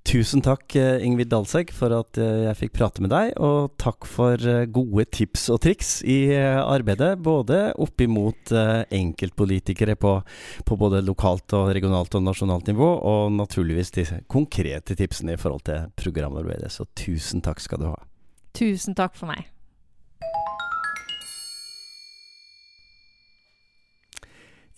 Tusen 0.00 0.40
takk, 0.40 0.74
eh, 0.80 1.04
Ingvild 1.04 1.28
Dalsegg, 1.28 1.70
for 1.76 1.92
at 1.92 2.18
eh, 2.18 2.46
jeg 2.46 2.56
fikk 2.56 2.72
prate 2.78 3.02
med 3.04 3.12
deg. 3.12 3.34
Og 3.36 3.74
takk 3.78 4.08
for 4.08 4.40
eh, 4.40 4.64
gode 4.72 5.04
tips 5.12 5.44
og 5.52 5.60
triks 5.66 5.90
i 6.08 6.32
arbeidet, 6.34 7.12
både 7.20 7.60
opp 7.78 8.00
imot 8.00 8.50
eh, 8.56 8.88
enkeltpolitikere 8.96 9.98
på, 10.00 10.16
på 10.66 10.80
både 10.80 11.04
lokalt 11.04 11.52
og 11.58 11.70
regionalt 11.76 12.16
og 12.16 12.24
nasjonalt 12.26 12.72
nivå, 12.72 12.90
og 13.12 13.36
naturligvis 13.36 13.94
de 13.98 14.06
konkrete 14.32 14.96
tipsene 14.96 15.36
i 15.36 15.40
forhold 15.40 15.66
til 15.68 15.92
programarbeidet. 16.00 16.72
Så 16.72 16.88
tusen 16.96 17.44
takk 17.44 17.60
skal 17.60 17.84
du 17.84 17.90
ha. 17.92 17.98
Tusen 18.56 18.96
takk 18.98 19.14
for 19.20 19.30
meg. 19.30 19.46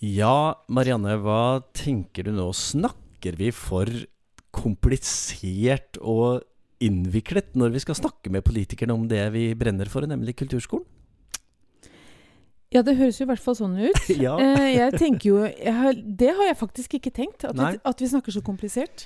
Ja, 0.03 0.59
Marianne, 0.67 1.15
hva 1.23 1.63
tenker 1.71 2.27
du 2.27 2.33
nå? 2.35 2.49
Snakker 2.51 3.37
vi 3.39 3.53
for 3.55 3.87
komplisert 4.53 5.97
og 6.01 6.43
innviklet 6.83 7.53
når 7.59 7.73
vi 7.75 7.81
skal 7.83 7.95
snakke 7.97 8.31
med 8.33 8.43
politikerne 8.45 8.95
om 8.95 9.05
det 9.09 9.21
vi 9.35 9.47
brenner 9.57 9.89
for, 9.91 10.05
nemlig 10.09 10.35
kulturskolen? 10.41 10.85
Ja, 12.73 12.81
det 12.81 12.95
høres 12.97 13.19
jo 13.19 13.27
i 13.27 13.29
hvert 13.29 13.41
fall 13.43 13.53
sånn 13.53 13.75
ut. 13.77 13.99
ja. 14.25 14.33
Eh, 14.41 14.71
jeg 14.79 14.95
tenker 14.97 15.27
jo 15.29 15.35
jeg 15.45 15.73
har, 15.77 15.93
Det 15.93 16.31
har 16.33 16.47
jeg 16.47 16.57
faktisk 16.57 16.95
ikke 16.97 17.11
tenkt, 17.13 17.43
at 17.45 17.53
vi, 17.53 17.67
at 17.85 18.01
vi 18.01 18.07
snakker 18.09 18.33
så 18.33 18.41
komplisert. 18.41 19.05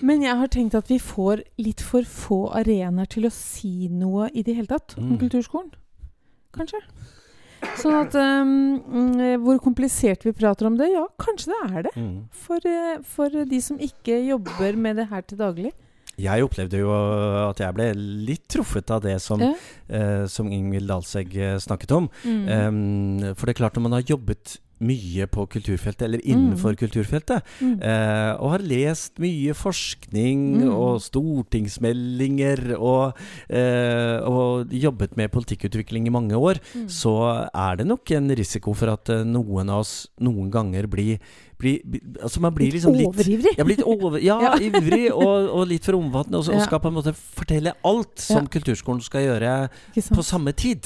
Men 0.00 0.24
jeg 0.24 0.38
har 0.40 0.48
tenkt 0.48 0.76
at 0.78 0.88
vi 0.88 0.96
får 1.02 1.42
litt 1.60 1.84
for 1.84 2.08
få 2.08 2.38
arenaer 2.56 3.10
til 3.12 3.28
å 3.28 3.32
si 3.36 3.90
noe 3.92 4.30
i 4.32 4.40
det 4.46 4.56
hele 4.56 4.70
tatt 4.72 4.96
om 4.96 5.10
Mm. 5.12 5.18
kulturskolen. 5.26 5.74
Kanskje. 6.56 6.80
Sånn 7.78 7.94
at 7.98 8.14
um, 8.18 9.20
Hvor 9.44 9.60
komplisert 9.62 10.26
vi 10.26 10.34
prater 10.36 10.68
om 10.68 10.76
det? 10.78 10.90
Ja, 10.92 11.06
kanskje 11.20 11.52
det 11.52 11.60
er 11.68 11.86
det. 11.88 11.94
Mm. 11.96 12.16
For, 12.44 12.68
eh, 12.68 12.98
for 13.14 13.44
de 13.48 13.60
som 13.64 13.78
ikke 13.82 14.18
jobber 14.26 14.76
med 14.76 15.00
det 15.00 15.08
her 15.12 15.22
til 15.26 15.40
daglig. 15.40 15.72
Jeg 16.20 16.44
opplevde 16.44 16.76
jo 16.82 16.90
at 17.48 17.60
jeg 17.62 17.74
ble 17.74 17.86
litt 18.28 18.44
truffet 18.52 18.90
av 18.92 19.00
det 19.02 19.14
som, 19.24 19.40
Ja. 19.40 19.54
uh, 19.88 20.26
som 20.28 20.50
Ingvild 20.52 20.90
Dalsegg 20.90 21.32
eh, 21.36 21.56
snakket 21.62 21.94
om. 21.96 22.10
Mm. 22.24 22.42
Um, 22.52 23.34
for 23.34 23.46
det 23.48 23.54
er 23.56 23.60
klart, 23.62 23.78
når 23.78 23.86
man 23.88 23.96
har 23.96 24.04
jobbet 24.12 24.58
mye 24.82 25.26
på 25.30 25.46
kulturfeltet, 25.48 26.02
eller 26.08 26.20
innenfor 26.26 26.72
Mm. 26.74 26.80
kulturfeltet, 26.82 27.42
Mm. 27.60 27.76
eh, 27.82 28.32
og 28.40 28.50
har 28.50 28.58
lest 28.66 29.18
mye 29.22 29.54
forskning 29.54 30.62
Mm. 30.62 30.72
og 30.74 31.00
stortingsmeldinger 31.00 32.76
og, 32.78 33.16
eh, 33.48 34.18
og 34.26 34.68
jobbet 34.72 35.16
med 35.16 35.30
politikkutvikling 35.32 36.06
i 36.06 36.10
mange 36.10 36.34
år, 36.34 36.58
Mm. 36.74 36.88
så 36.88 37.48
er 37.54 37.76
det 37.76 37.86
nok 37.86 38.10
en 38.10 38.28
risiko 38.34 38.74
for 38.74 38.90
at 38.90 39.08
eh, 39.10 39.24
noen 39.24 39.70
av 39.70 39.80
oss 39.80 40.08
noen 40.20 40.50
ganger 40.50 40.86
blir, 40.86 41.18
bli, 41.58 41.80
Altså 42.22 42.40
man 42.40 42.52
blir 42.54 42.72
liksom 42.72 42.92
litt 42.96 43.06
overivrig. 43.06 43.56
Ja, 43.58 43.64
litt 43.64 43.82
over, 43.86 44.18
ja, 44.18 44.40
Ja. 44.42 44.54
ivrig 44.58 45.10
og, 45.12 45.48
og 45.50 45.68
litt 45.68 45.84
for 45.84 45.92
omfattende, 45.94 46.38
og, 46.40 46.48
og 46.48 46.62
skal 46.62 46.80
på 46.80 46.88
en 46.88 46.94
måte 46.94 47.14
fortelle 47.14 47.72
alt 47.84 48.18
som 48.18 48.46
kulturskolen 48.48 49.00
skal 49.02 49.22
gjøre 49.22 49.68
på 49.94 50.24
samme 50.24 50.52
tid. 50.56 50.82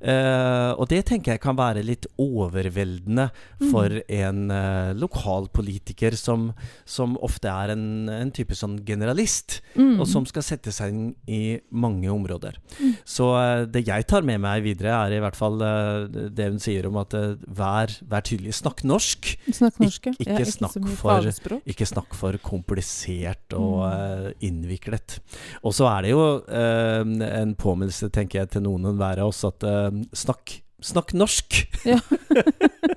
Eh, 0.00 0.70
og 0.78 0.88
det 0.88 1.04
tenker 1.06 1.32
jeg 1.32 1.40
kan 1.40 1.56
være 1.56 1.82
litt 1.84 2.06
overveldende 2.18 3.23
for 3.70 3.88
Mm. 3.94 4.02
en 4.08 4.50
uh, 4.50 4.92
lokalpolitiker 4.98 6.16
som, 6.18 6.52
som 6.84 7.16
ofte 7.24 7.48
er 7.50 7.72
en, 7.74 8.08
en 8.08 8.30
type 8.34 8.54
sånn 8.56 8.78
generalist, 8.86 9.60
Mm. 9.74 9.98
og 10.00 10.06
som 10.06 10.26
skal 10.26 10.42
sette 10.46 10.70
seg 10.72 10.92
inn 10.92 11.14
i 11.26 11.60
mange 11.72 12.08
områder. 12.12 12.56
Mm. 12.80 12.92
Så 13.04 13.28
uh, 13.34 13.64
det 13.66 13.84
jeg 13.86 14.06
tar 14.10 14.22
med 14.22 14.40
meg 14.40 14.62
videre, 14.64 14.94
er 15.06 15.16
i 15.16 15.20
hvert 15.22 15.36
fall 15.38 15.60
uh, 15.62 16.06
det 16.08 16.48
hun 16.50 16.58
sier 16.62 16.86
om 16.88 16.96
at 17.02 17.14
vær, 17.46 17.92
vær 18.08 18.22
tydelig, 18.26 18.54
snakk 18.54 18.84
norsk. 18.86 19.34
Snakk 19.50 19.78
norsk, 19.82 20.06
Ik 20.14 20.20
ikke 20.26 20.38
Ja, 20.44 20.50
snakk 20.50 20.88
for- 20.96 21.60
Ikke 21.66 21.86
snakk 21.86 22.14
for 22.14 22.36
komplisert 22.42 23.52
og 23.54 23.84
Mm. 23.84 23.92
eh, 23.94 24.32
innviklet. 24.48 25.18
Og 25.64 25.72
så 25.74 25.86
er 25.90 26.02
det 26.02 26.10
jo 26.12 26.22
eh, 26.48 27.00
en 27.40 27.54
påminnelse, 27.54 28.10
tenker 28.12 28.40
jeg, 28.40 28.50
til 28.54 28.62
noen 28.62 28.84
enhver 28.92 29.18
av 29.18 29.28
oss 29.32 29.42
at 29.44 29.62
eh, 29.64 29.90
snakk, 30.14 30.60
snakk 30.80 31.12
norsk! 31.14 31.66
Ja. 31.84 31.98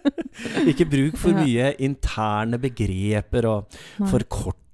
ikke 0.70 0.88
bruk 0.90 1.18
for 1.20 1.38
mye 1.38 1.72
interne 1.84 2.60
begreper 2.62 3.48
og 3.50 3.78
Nei. 4.00 4.10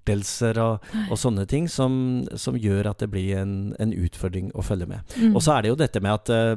Forkortelser 0.04 0.60
og, 0.62 0.84
og 1.10 1.18
sånne 1.20 1.46
ting 1.50 1.68
som, 1.70 2.26
som 2.36 2.56
gjør 2.60 2.90
at 2.92 3.00
det 3.04 3.10
blir 3.12 3.38
en, 3.40 3.74
en 3.80 3.94
utfordring 3.94 4.52
å 4.56 4.64
følge 4.64 4.88
med. 4.90 5.02
Mm. 5.18 5.36
Og 5.36 5.42
så 5.44 5.56
er 5.58 5.64
det 5.64 5.70
jo 5.72 5.80
dette 5.80 6.02
med 6.04 6.14
at 6.14 6.30
eh, 6.30 6.56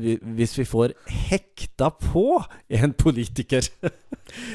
vi, 0.00 0.18
hvis 0.38 0.56
vi 0.58 0.66
får 0.66 0.94
hekta 1.30 1.90
på 2.02 2.42
en 2.68 2.92
politiker 2.98 3.62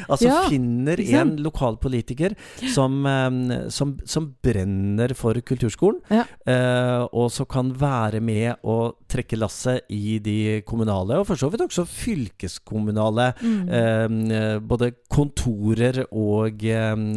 Altså 0.08 0.27
Ja, 0.27 0.43
finner 0.51 0.99
en 1.01 1.32
lokalpolitiker 1.41 1.53
lokal 1.53 1.77
politiker 1.82 2.34
som, 2.73 2.99
um, 3.06 3.69
som, 3.73 3.95
som 4.06 4.27
brenner 4.43 5.13
for 5.17 5.34
kulturskolen, 5.41 6.01
Ja. 6.13 6.25
uh, 6.45 7.08
og 7.10 7.32
som 7.34 7.47
kan 7.49 7.71
være 7.79 8.21
med 8.21 8.62
å 8.69 8.93
trekke 9.10 9.38
lasset 9.39 9.89
i 9.93 10.19
de 10.23 10.62
kommunale, 10.67 11.17
og 11.17 11.25
for 11.29 11.39
så 11.39 11.49
vidt 11.49 11.65
også 11.65 11.88
fylkeskommunale 11.89 13.32
Mm. 13.43 14.29
uh, 14.29 14.60
både 14.62 14.91
kontorer 15.12 16.03
og, 16.12 16.63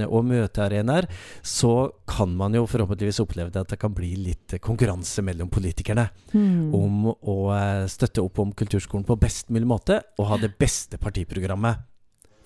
og 0.07 0.27
møtearenaer, 0.27 1.09
så 1.43 1.91
kan 2.07 2.33
man 2.37 2.55
jo 2.55 2.67
forhåpentligvis 2.67 3.21
oppleve 3.25 3.51
det 3.55 3.61
at 3.65 3.73
det 3.75 3.79
kan 3.83 3.95
bli 3.95 4.15
litt 4.17 4.57
konkurranse 4.61 5.23
mellom 5.23 5.49
politikerne 5.53 6.09
Mm. 6.33 6.75
om 6.75 7.07
å 7.13 7.37
eh, 7.57 7.87
støtte 7.89 8.23
opp 8.23 8.39
om 8.43 8.53
kulturskolen 8.53 9.07
på 9.07 9.17
best 9.19 9.49
mulig 9.49 9.67
måte 9.67 10.01
og 10.19 10.27
ha 10.27 10.37
det 10.37 10.57
beste 10.59 10.99
partiprogrammet. 10.99 11.79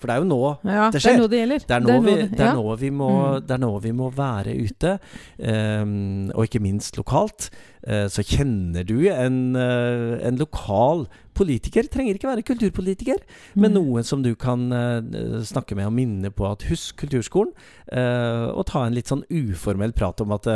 For 0.01 0.09
det 0.09 0.15
er 0.15 0.23
jo 0.23 0.29
nå 0.31 0.37
ja, 0.65 0.87
det 0.89 0.97
det, 0.97 1.01
skjer. 1.03 1.13
er 1.13 1.19
nå 1.21 1.27
det 1.29 1.39
gjelder. 1.43 1.65
det 1.69 1.75
er 1.77 1.83
nå, 1.85 1.95
vi, 2.01 2.13
det 2.31 2.45
er 2.47 2.55
nå, 2.57 2.75
vi, 2.81 2.89
må, 2.89 3.09
Mm. 3.11 3.43
det 3.45 3.53
er 3.53 3.61
nå 3.61 3.69
vi 3.83 3.91
må 3.93 4.07
være 4.17 4.55
ute, 4.57 4.93
Um, 5.37 6.31
og 6.33 6.45
ikke 6.47 6.61
minst 6.61 6.97
lokalt. 6.97 7.49
Uh, 7.85 8.05
så 8.09 8.21
kjenner 8.25 8.83
du 8.85 8.97
en, 9.09 9.37
uh, 9.55 10.17
en 10.25 10.37
lokal 10.41 11.05
politiker, 11.37 11.85
trenger 11.89 12.17
ikke 12.17 12.29
være 12.29 12.43
kulturpolitiker, 12.49 13.21
men 13.55 13.71
Mm. 13.71 13.77
noen 13.77 14.03
som 14.03 14.21
du 14.25 14.33
kan 14.35 14.67
uh, 14.73 15.01
snakke 15.45 15.75
med 15.77 15.85
og 15.85 15.93
minne 15.93 16.29
på 16.33 16.49
at 16.49 16.65
husk 16.69 16.97
kulturskolen, 17.05 17.53
og 18.57 18.65
ta 18.69 18.85
en 18.87 18.93
litt 18.97 19.09
sånn 19.09 19.23
uformell 19.29 19.93
prat 19.93 20.21
om 20.21 20.31
at, 20.33 20.47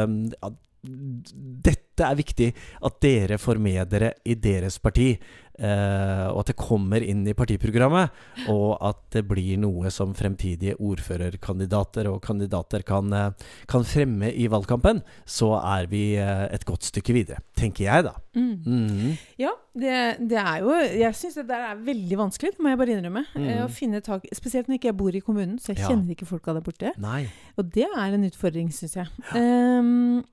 dette 0.86 1.85
dette 1.96 2.12
er 2.12 2.18
viktig 2.20 2.52
at 2.84 2.98
dere 3.04 3.38
får 3.40 3.60
med 3.64 3.88
dere 3.90 4.14
i 4.28 4.34
deres 4.36 4.76
parti, 4.84 5.14
eh, 5.16 6.26
og 6.28 6.42
at 6.42 6.50
det 6.52 6.56
kommer 6.60 7.00
inn 7.02 7.22
i 7.28 7.34
partiprogrammet, 7.38 8.12
og 8.52 8.74
at 8.84 9.00
det 9.16 9.22
blir 9.30 9.56
noe 9.64 9.88
som 9.96 10.12
fremtidige 10.18 10.76
ordførerkandidater 10.76 12.10
og 12.12 12.20
kandidater 12.26 12.84
kan, 12.84 13.14
eh, 13.16 13.32
kan 13.72 13.84
fremme 13.88 14.28
i 14.34 14.50
valgkampen, 14.52 15.00
så 15.26 15.54
er 15.62 15.88
vi 15.88 16.04
eh, 16.20 16.46
et 16.52 16.66
godt 16.68 16.84
stykke 16.84 17.16
videre, 17.16 17.40
tenker 17.56 17.86
jeg 17.88 18.04
da. 18.10 18.14
Mm. 18.36 18.52
Mm. 18.68 19.16
Ja, 19.40 19.54
det, 19.76 19.96
det 20.28 20.36
er 20.42 20.60
jo 20.60 20.74
Jeg 20.76 21.16
syns 21.16 21.38
det 21.40 21.46
der 21.48 21.70
er 21.70 21.80
veldig 21.88 22.18
vanskelig, 22.20 22.52
det 22.58 22.60
må 22.64 22.74
jeg 22.74 22.80
bare 22.82 22.96
innrømme. 22.98 23.24
Mm. 23.36 23.48
Eh, 23.48 23.64
Å 23.64 23.72
finne 23.72 24.02
tak 24.04 24.28
Spesielt 24.36 24.68
når 24.68 24.76
ikke 24.82 24.90
jeg 24.92 24.98
bor 25.00 25.16
i 25.16 25.24
kommunen, 25.24 25.56
så 25.64 25.72
jeg 25.72 25.80
Ja. 25.86 25.88
kjenner 25.94 26.12
ikke 26.12 26.28
folka 26.28 26.52
der 26.56 26.64
borte. 26.66 26.92
Nei. 27.00 27.30
Og 27.56 27.72
det 27.72 27.88
er 27.88 28.14
en 28.16 28.28
utfordring, 28.28 28.74
syns 28.76 28.98
jeg. 29.00 29.08
Ehm, 29.40 30.24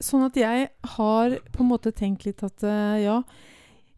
sånn 0.00 0.24
at 0.28 0.36
jeg 0.38 0.68
har 0.96 1.38
på 1.52 1.62
en 1.64 1.68
måte 1.72 1.92
tenkt 1.92 2.24
litt 2.28 2.42
at 2.46 2.62
eh, 2.62 2.98
ja 3.04 3.22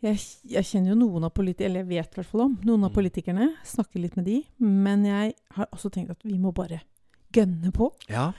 jeg, 0.01 0.17
jeg 0.49 0.65
kjenner 0.65 0.95
jo 0.95 1.01
noen 1.03 1.27
av 1.29 1.33
politikerne, 1.37 1.67
eller 1.69 1.83
jeg 1.85 1.89
vet 1.91 2.15
i 2.15 2.21
hvert 2.23 2.31
fall 2.31 2.41
om 2.47 2.55
noen 2.65 2.85
av 2.87 2.91
Mm. 2.91 2.95
politikerne. 2.97 3.49
Snakker 3.69 4.01
litt 4.01 4.15
med 4.17 4.25
de. 4.25 4.39
Men 4.65 5.03
jeg 5.05 5.35
har 5.59 5.67
også 5.77 5.91
tenkt 5.93 6.11
at 6.15 6.23
vi 6.25 6.39
må 6.41 6.55
bare 6.57 6.79
gønne 7.37 7.69
på. 7.71 7.91
Ja. 8.09 8.31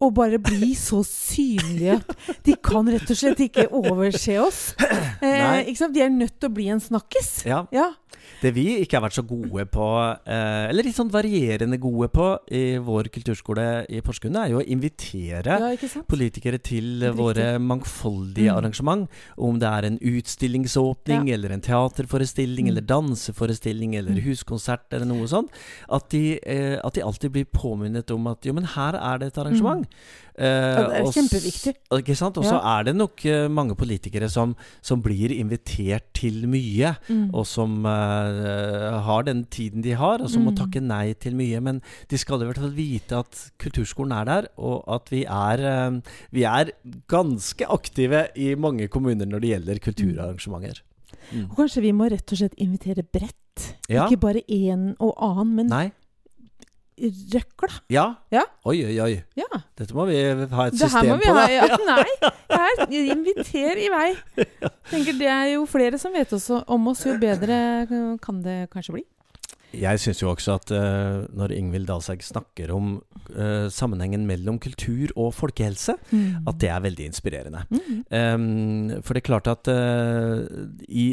Og 0.00 0.14
bare 0.16 0.38
bli 0.40 0.72
så 0.74 1.02
synlige 1.04 1.98
at 2.00 2.40
de 2.48 2.54
kan 2.64 2.88
rett 2.88 3.04
og 3.12 3.16
slett 3.20 3.38
ikke 3.44 3.68
overse 3.70 4.38
oss. 4.40 4.62
Eh, 5.22 5.68
ikke? 5.70 5.86
Vi 5.94 6.00
er 6.02 6.08
nødt 6.10 6.40
til 6.40 6.48
å 6.48 6.54
bli 6.56 6.64
en 6.72 6.80
snakkis. 6.82 7.44
ja. 7.46 7.60
Ja. 7.70 7.90
Det 8.42 8.52
vi 8.54 8.80
ikke 8.82 8.98
har 8.98 9.04
vært 9.08 9.18
så 9.18 9.22
gode 9.26 9.64
på, 9.70 9.86
eh, 10.26 10.68
eller 10.68 10.82
litt 10.82 10.96
sånn 10.96 11.10
varierende 11.10 11.78
gode 11.78 12.08
på 12.10 12.38
i 12.50 12.76
vår 12.78 13.08
kulturskole 13.14 13.86
i 13.88 14.00
Porsgrunn, 14.00 14.36
er 14.36 14.50
jo 14.50 14.58
å 14.58 14.66
invitere 14.66 15.58
ja, 15.60 16.02
politikere 16.08 16.58
til 16.62 17.12
våre 17.14 17.58
mangfoldige 17.58 18.50
Mm. 18.50 18.56
arrangement. 18.58 19.08
Om 19.38 19.58
det 19.58 19.68
er 19.68 19.84
en 19.86 19.98
utstillingsåpning, 19.98 21.30
eller 21.32 21.52
en 21.52 21.60
teaterforestilling, 21.60 22.66
Mm. 22.66 22.68
eller 22.68 22.80
danseforestilling, 22.82 23.94
eller 23.96 24.12
Mm. 24.12 24.22
huskonsert, 24.24 24.92
eller 24.92 25.06
noe 25.06 25.26
sånt. 25.26 25.50
At 25.88 26.08
de, 26.10 26.38
eh, 26.42 26.78
at 26.82 26.94
de 26.94 27.00
alltid 27.02 27.30
blir 27.32 27.44
påminnet 27.44 28.10
om 28.10 28.26
at 28.26 28.42
jo, 28.44 28.52
men 28.52 28.64
her 28.64 28.94
er 28.94 29.18
det 29.18 29.26
et 29.28 29.38
arrangement. 29.38 29.86
Eh, 30.38 30.44
Ja, 30.48 30.88
det 30.88 30.96
er 30.96 31.04
og 31.04 31.12
kjempeviktig. 31.12 31.74
Ikke 31.92 32.16
sant? 32.16 32.38
Og 32.38 32.44
så 32.44 32.54
Ja. 32.56 32.78
er 32.80 32.84
det 32.84 32.94
nok 32.96 33.24
eh, 33.26 33.48
mange 33.48 33.74
politikere 33.76 34.30
som, 34.30 34.54
som 34.80 35.02
blir 35.02 35.28
invitert 35.30 36.06
til 36.14 36.46
mye, 36.48 36.96
Mm. 37.08 37.30
og 37.34 37.44
som 37.46 37.84
eh, 37.84 39.00
har 39.02 39.22
den 39.24 39.44
tiden 39.44 39.82
de 39.82 39.92
har, 39.92 40.22
og 40.22 40.30
som 40.30 40.44
må 40.44 40.52
Mm. 40.52 40.56
takke 40.56 40.80
nei 40.82 41.12
til 41.14 41.34
mye. 41.34 41.60
Men 41.60 41.82
de 42.08 42.16
skal 42.16 42.40
i 42.40 42.46
hvert 42.46 42.56
fall 42.58 42.70
vite 42.70 43.12
at 43.18 43.50
kulturskolen 43.58 44.12
er 44.12 44.24
der, 44.24 44.48
og 44.58 44.84
at 44.88 45.10
vi 45.10 45.24
er, 45.24 45.60
eh, 45.60 46.00
vi 46.32 46.44
er 46.44 46.72
ganske 47.08 47.66
aktive 47.68 48.28
i 48.36 48.54
mange 48.54 48.88
kommuner 48.88 49.26
når 49.26 49.40
det 49.40 49.50
gjelder 49.52 49.80
kulturarrangementer. 49.80 50.80
Mm. 51.32 51.50
Og 51.50 51.56
kanskje 51.56 51.82
vi 51.82 51.92
må 51.92 52.10
rett 52.10 52.32
og 52.32 52.38
slett 52.38 52.54
invitere 52.58 53.02
bredt. 53.04 53.74
Ja. 53.88 54.06
Ikke 54.08 54.18
bare 54.20 54.40
én 54.48 54.94
og 54.98 55.14
annen, 55.20 55.54
men 55.56 55.66
Nei? 55.68 55.92
Røkla. 57.02 57.80
Ja? 57.92 58.06
Ja. 58.34 58.44
Oi, 58.68 58.78
oi, 58.86 58.96
oi. 59.04 59.12
Ja. 59.38 59.48
Dette 59.78 59.96
må 59.96 60.06
vi 60.10 60.18
ha 60.22 60.66
et 60.68 60.78
Det 60.78 60.90
her 60.92 61.08
må 61.10 61.16
vi 61.20 61.30
på, 61.30 61.36
ha. 61.36 61.46
Ja, 61.58 61.80
nei, 61.88 62.30
her, 62.52 62.84
inviter 63.14 63.80
i 63.80 63.88
vei. 63.92 64.10
Tenker 64.92 65.18
Det 65.18 65.30
er 65.32 65.48
jo 65.56 65.66
flere 65.70 65.98
som 65.98 66.14
vet 66.14 66.32
også 66.32 66.62
om 66.72 66.92
oss, 66.92 67.06
jo 67.08 67.18
bedre 67.22 67.58
kan 68.22 68.44
det 68.44 68.64
kanskje 68.72 68.98
bli. 68.98 69.04
Jeg 69.72 70.00
syns 70.02 70.18
jo 70.20 70.28
også 70.28 70.58
at 70.58 70.70
uh, 70.76 71.22
når 71.32 71.54
Ingvild 71.56 71.86
Dahlsegg 71.88 72.20
snakker 72.26 72.68
om 72.74 72.98
uh, 73.32 73.70
sammenhengen 73.72 74.26
mellom 74.28 74.58
kultur 74.60 75.14
og 75.16 75.30
folkehelse, 75.32 75.94
at 76.44 76.58
det 76.60 76.68
er 76.68 76.82
veldig 76.84 77.06
inspirerende. 77.08 77.62
Mm. 77.72 78.02
Um, 78.12 78.90
for 79.00 79.16
det 79.16 79.22
er 79.22 79.28
klart 79.30 79.48
at 79.48 79.70
uh, 79.72 80.44
i, 80.92 81.06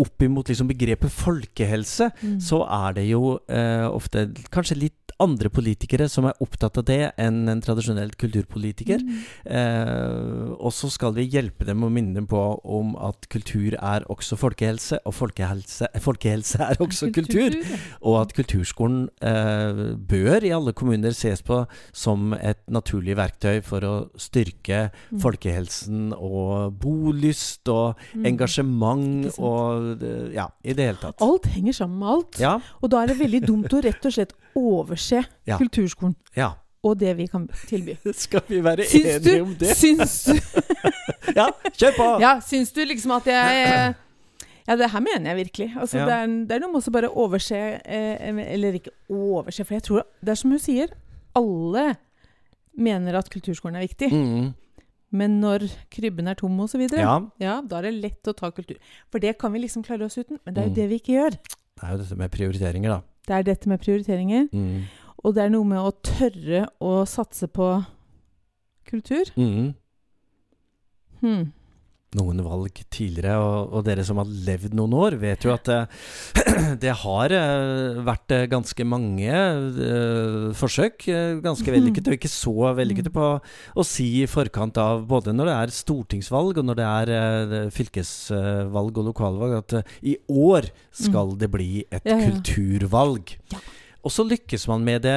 oppimot 0.00 0.48
liksom 0.48 0.72
begrepet 0.72 1.12
folkehelse, 1.12 2.08
Mm. 2.22 2.38
så 2.40 2.62
er 2.64 2.94
det 2.96 3.04
jo 3.10 3.36
uh, 3.36 3.86
ofte 3.92 4.30
kanskje 4.54 4.78
litt 4.78 5.05
andre 5.22 5.48
politikere 5.48 6.08
som 6.12 6.26
er 6.28 6.36
opptatt 6.44 6.76
av 6.80 6.84
det, 6.88 6.98
enn 7.20 7.48
en 7.48 7.60
tradisjonell 7.64 8.10
kulturpolitiker. 8.20 9.00
Mm. 9.00 9.20
Eh, 9.46 10.50
og 10.60 10.72
så 10.76 10.90
skal 10.92 11.14
vi 11.16 11.24
hjelpe 11.32 11.64
dem 11.68 11.84
og 11.86 11.92
minne 11.94 12.14
dem 12.18 12.26
på 12.30 12.40
om 12.64 12.94
at 13.00 13.28
kultur 13.32 13.76
er 13.78 14.04
også 14.12 14.36
folkehelse, 14.40 14.98
og 15.08 15.14
folkehelse, 15.16 15.88
folkehelse 16.04 16.60
er 16.66 16.76
også 16.84 17.10
kultur. 17.16 17.50
kultur. 17.56 17.78
Og 18.02 18.18
at 18.20 18.34
kulturskolen 18.36 19.06
eh, 19.24 19.82
bør 19.96 20.44
i 20.46 20.52
alle 20.56 20.74
kommuner 20.76 21.14
ses 21.16 21.42
på 21.46 21.62
som 21.96 22.34
et 22.36 22.60
naturlig 22.72 23.16
verktøy 23.18 23.62
for 23.66 23.80
å 23.86 23.94
styrke 24.20 24.90
Mm. 25.06 25.20
folkehelsen 25.22 26.12
og 26.16 26.74
bolyst 26.82 27.68
og 27.72 27.96
Mm. 28.16 28.24
engasjement 28.26 29.38
og 29.38 30.02
eh, 30.02 30.34
ja, 30.36 30.48
i 30.64 30.72
det 30.76 30.86
hele 30.90 31.00
tatt. 31.00 31.22
Alt 31.24 31.46
henger 31.52 31.72
sammen 31.76 31.98
med 32.00 32.08
alt. 32.08 32.38
Ja, 32.40 32.54
Og 32.82 32.90
da 32.92 33.02
er 33.02 33.06
det 33.12 33.18
veldig 33.20 33.40
dumt 33.46 33.72
å 33.72 33.80
rett 33.84 34.04
og 34.06 34.12
slett 34.12 34.32
overse 34.56 35.22
Ja. 35.46 35.58
kulturskolen 35.60 36.14
ja. 36.36 36.50
og 36.82 36.98
det 37.00 37.12
vi 37.18 37.26
kan 37.30 37.46
tilby. 37.68 37.96
Skal 38.24 38.42
vi 38.48 38.60
være 38.64 38.84
Syns 38.88 39.22
du, 39.22 39.30
enige 39.30 39.42
om 39.42 39.54
det? 39.60 39.76
syns 39.76 40.16
du 40.24 40.34
Ja, 41.36 41.48
kjør 41.76 41.94
på! 41.96 42.08
Ja, 42.22 42.34
syns 42.40 42.72
du 42.72 42.82
liksom 42.86 43.12
at 43.18 43.26
jeg 43.30 43.94
Ja, 44.66 44.74
det 44.76 44.88
her 44.90 45.00
mener 45.00 45.30
jeg 45.30 45.36
virkelig. 45.44 45.68
Altså, 45.78 45.98
Ja. 45.98 46.06
det, 46.06 46.14
er, 46.14 46.26
det 46.48 46.56
er 46.56 46.62
noe 46.64 46.72
med 46.72 46.80
også 46.80 46.90
bare 46.94 47.10
overse 47.10 47.54
eh, 47.84 48.38
Eller 48.54 48.72
ikke 48.80 48.90
overse, 49.10 49.64
for 49.64 49.74
jeg 49.76 49.82
tror 49.86 50.06
det 50.20 50.32
er 50.34 50.38
som 50.40 50.50
hun 50.50 50.58
sier. 50.62 50.88
Alle 51.38 51.96
mener 52.76 53.14
at 53.18 53.28
kulturskolen 53.32 53.76
er 53.78 53.86
viktig. 53.86 54.08
Mm, 54.12 54.48
Men 55.16 55.36
når 55.40 55.68
krybben 55.94 56.26
er 56.28 56.34
tom 56.36 56.58
osv., 56.60 56.82
ja. 56.90 56.98
ja. 56.98 57.14
ja, 57.40 57.54
da 57.62 57.78
er 57.78 57.86
det 57.88 57.92
lett 58.02 58.28
å 58.28 58.34
ta 58.36 58.50
kultur. 58.50 58.76
For 59.12 59.22
det 59.22 59.36
kan 59.38 59.52
vi 59.54 59.62
liksom 59.62 59.84
klare 59.86 60.04
oss 60.08 60.18
uten. 60.18 60.40
Men 60.44 60.54
det 60.56 60.62
er 60.62 60.66
jo 60.66 60.72
Mm. 60.72 60.78
det 60.80 60.88
vi 60.90 60.98
ikke 61.00 61.14
gjør. 61.14 61.36
Det 61.76 61.84
er 61.86 61.92
jo 61.94 61.98
dette 62.02 62.16
med 62.18 62.30
prioriteringer, 62.34 62.90
da. 62.90 63.00
Det 63.26 63.34
er 63.34 63.42
dette 63.42 63.68
med 63.68 63.82
prioriteringer. 63.82 64.46
Mm. 64.52 64.86
Og 65.18 65.34
det 65.34 65.42
er 65.42 65.50
noe 65.50 65.66
med 65.66 65.82
å 65.82 65.94
tørre 66.06 66.66
å 66.80 67.00
satse 67.08 67.48
på 67.50 67.70
kultur. 68.86 69.32
Mm. 69.36 69.74
Hmm. 71.20 71.46
Noen 72.16 72.42
valg 72.44 72.80
tidligere, 72.92 73.36
og, 73.42 73.74
og 73.76 73.84
dere 73.86 74.04
som 74.06 74.20
har 74.20 74.30
levd 74.48 74.74
noen 74.76 74.94
år, 74.96 75.16
vet 75.20 75.46
jo 75.46 75.52
at 75.54 75.70
eh, 75.72 75.86
det 76.82 76.94
har 77.02 77.34
eh, 77.36 78.00
vært 78.06 78.34
eh, 78.34 78.46
ganske 78.50 78.86
mange 78.88 79.44
forsøk, 80.58 81.06
ganske 81.44 81.72
vellykkede, 81.76 82.12
og 82.12 82.18
ikke 82.18 82.32
så 82.32 82.72
vellykkede 82.78 83.14
på 83.14 83.30
å 83.36 83.86
si 83.86 84.08
i 84.22 84.28
forkant 84.30 84.78
av 84.82 85.06
både 85.08 85.34
når 85.36 85.50
det 85.50 85.56
er 85.56 85.76
stortingsvalg 85.78 86.60
og 86.60 86.68
når 86.68 86.80
det 86.80 86.90
er 86.90 87.72
fylkesvalg 87.74 89.00
og 89.02 89.10
lokalvalg, 89.12 89.58
at 89.60 89.96
i 90.06 90.16
år 90.32 90.70
skal 90.96 91.36
det 91.40 91.50
bli 91.52 91.72
et 91.90 92.06
kulturvalg. 92.06 93.36
Ja. 93.52 93.64
Og 94.06 94.12
så 94.14 94.22
lykkes 94.22 94.68
man 94.70 94.84
med 94.86 95.02
det 95.02 95.14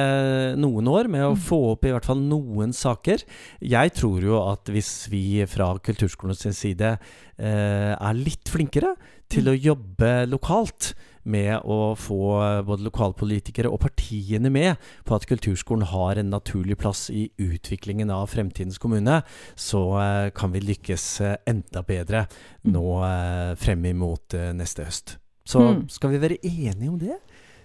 noen 0.58 0.88
år, 0.90 1.06
med 1.06 1.22
å 1.22 1.34
Mm. 1.36 1.42
få 1.46 1.58
opp 1.76 1.84
i 1.86 1.92
hvert 1.94 2.04
fall 2.08 2.18
noen 2.18 2.72
saker. 2.74 3.22
Jeg 3.62 3.92
tror 3.94 4.20
jo 4.20 4.40
at 4.50 4.64
hvis 4.66 5.06
vi 5.08 5.44
fra 5.46 5.78
Kulturskolens 5.78 6.42
side 6.58 6.98
eh, 7.38 7.94
er 7.94 8.14
litt 8.18 8.50
flinkere 8.50 8.96
til 9.30 9.44
Mm. 9.46 9.52
å 9.54 9.62
jobbe 9.62 10.10
lokalt 10.28 10.94
med 11.24 11.60
å 11.62 11.94
få 11.94 12.64
både 12.66 12.82
lokalpolitikere 12.90 13.70
og 13.70 13.78
partiene 13.80 14.50
med 14.50 14.76
på 15.04 15.14
at 15.14 15.26
kulturskolen 15.28 15.84
har 15.86 16.16
en 16.18 16.30
naturlig 16.30 16.76
plass 16.78 17.10
i 17.10 17.30
utviklingen 17.38 18.10
av 18.10 18.26
fremtidens 18.28 18.78
kommune, 18.80 19.22
så 19.54 19.84
eh, 20.00 20.30
kan 20.30 20.50
vi 20.50 20.60
lykkes 20.60 21.20
eh, 21.20 21.36
enda 21.46 21.82
bedre 21.86 22.26
Mm. 22.64 22.72
nå 22.72 23.04
eh, 23.04 23.54
frem 23.54 23.84
imot 23.84 24.34
eh, 24.34 24.52
neste 24.52 24.84
høst. 24.84 25.16
Så 25.46 25.84
skal 25.90 26.10
vi 26.10 26.18
være 26.18 26.38
enige 26.44 26.88
om 26.88 26.98
det? 26.98 27.16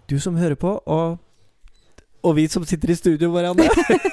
Du 0.09 0.19
som 0.19 0.35
hører 0.37 0.55
på, 0.55 0.71
og, 0.85 1.17
og 2.25 2.35
vi 2.37 2.47
som 2.49 2.63
sitter 2.65 2.89
i 2.93 2.95
studio, 2.97 3.31
hverandre. 3.33 3.65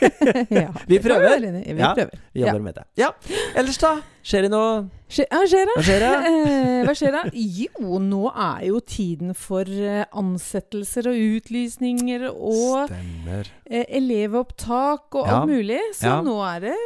ja. 0.63 0.71
Vi 0.89 0.99
prøver. 1.05 1.37
Vi 1.41 1.77
prøver. 1.77 1.79
Ja. 1.79 1.93
Vi 2.33 2.41
jobber 2.41 2.63
med 2.65 2.75
det. 2.79 2.85
Ja. 3.01 3.11
Ellers, 3.57 3.77
da? 3.81 3.91
Skjer 4.25 4.47
det 4.47 4.51
noe? 4.53 4.73
Skje, 5.13 5.27
ja, 5.29 5.41
skjer 5.51 5.67
det? 5.69 5.75
Hva 5.77 5.85
skjer 5.85 6.05
det? 6.05 6.13
Eh, 6.33 6.87
hva 6.87 6.95
skjer 6.97 7.13
da? 7.15 7.21
Jo, 7.35 7.99
nå 8.03 8.23
er 8.33 8.65
jo 8.71 8.81
tiden 8.89 9.35
for 9.39 9.69
eh, 9.69 10.05
ansettelser 10.19 11.09
og 11.13 11.19
utlysninger 11.37 12.25
og 12.33 12.89
Stemmer. 12.89 13.51
eh, 13.69 13.85
elevopptak 14.01 15.15
og 15.21 15.27
Ja. 15.29 15.41
alt 15.43 15.51
mulig. 15.53 15.81
Så 15.99 16.09
Ja. 16.09 16.21
nå 16.25 16.39
er 16.49 16.61
det 16.69 16.77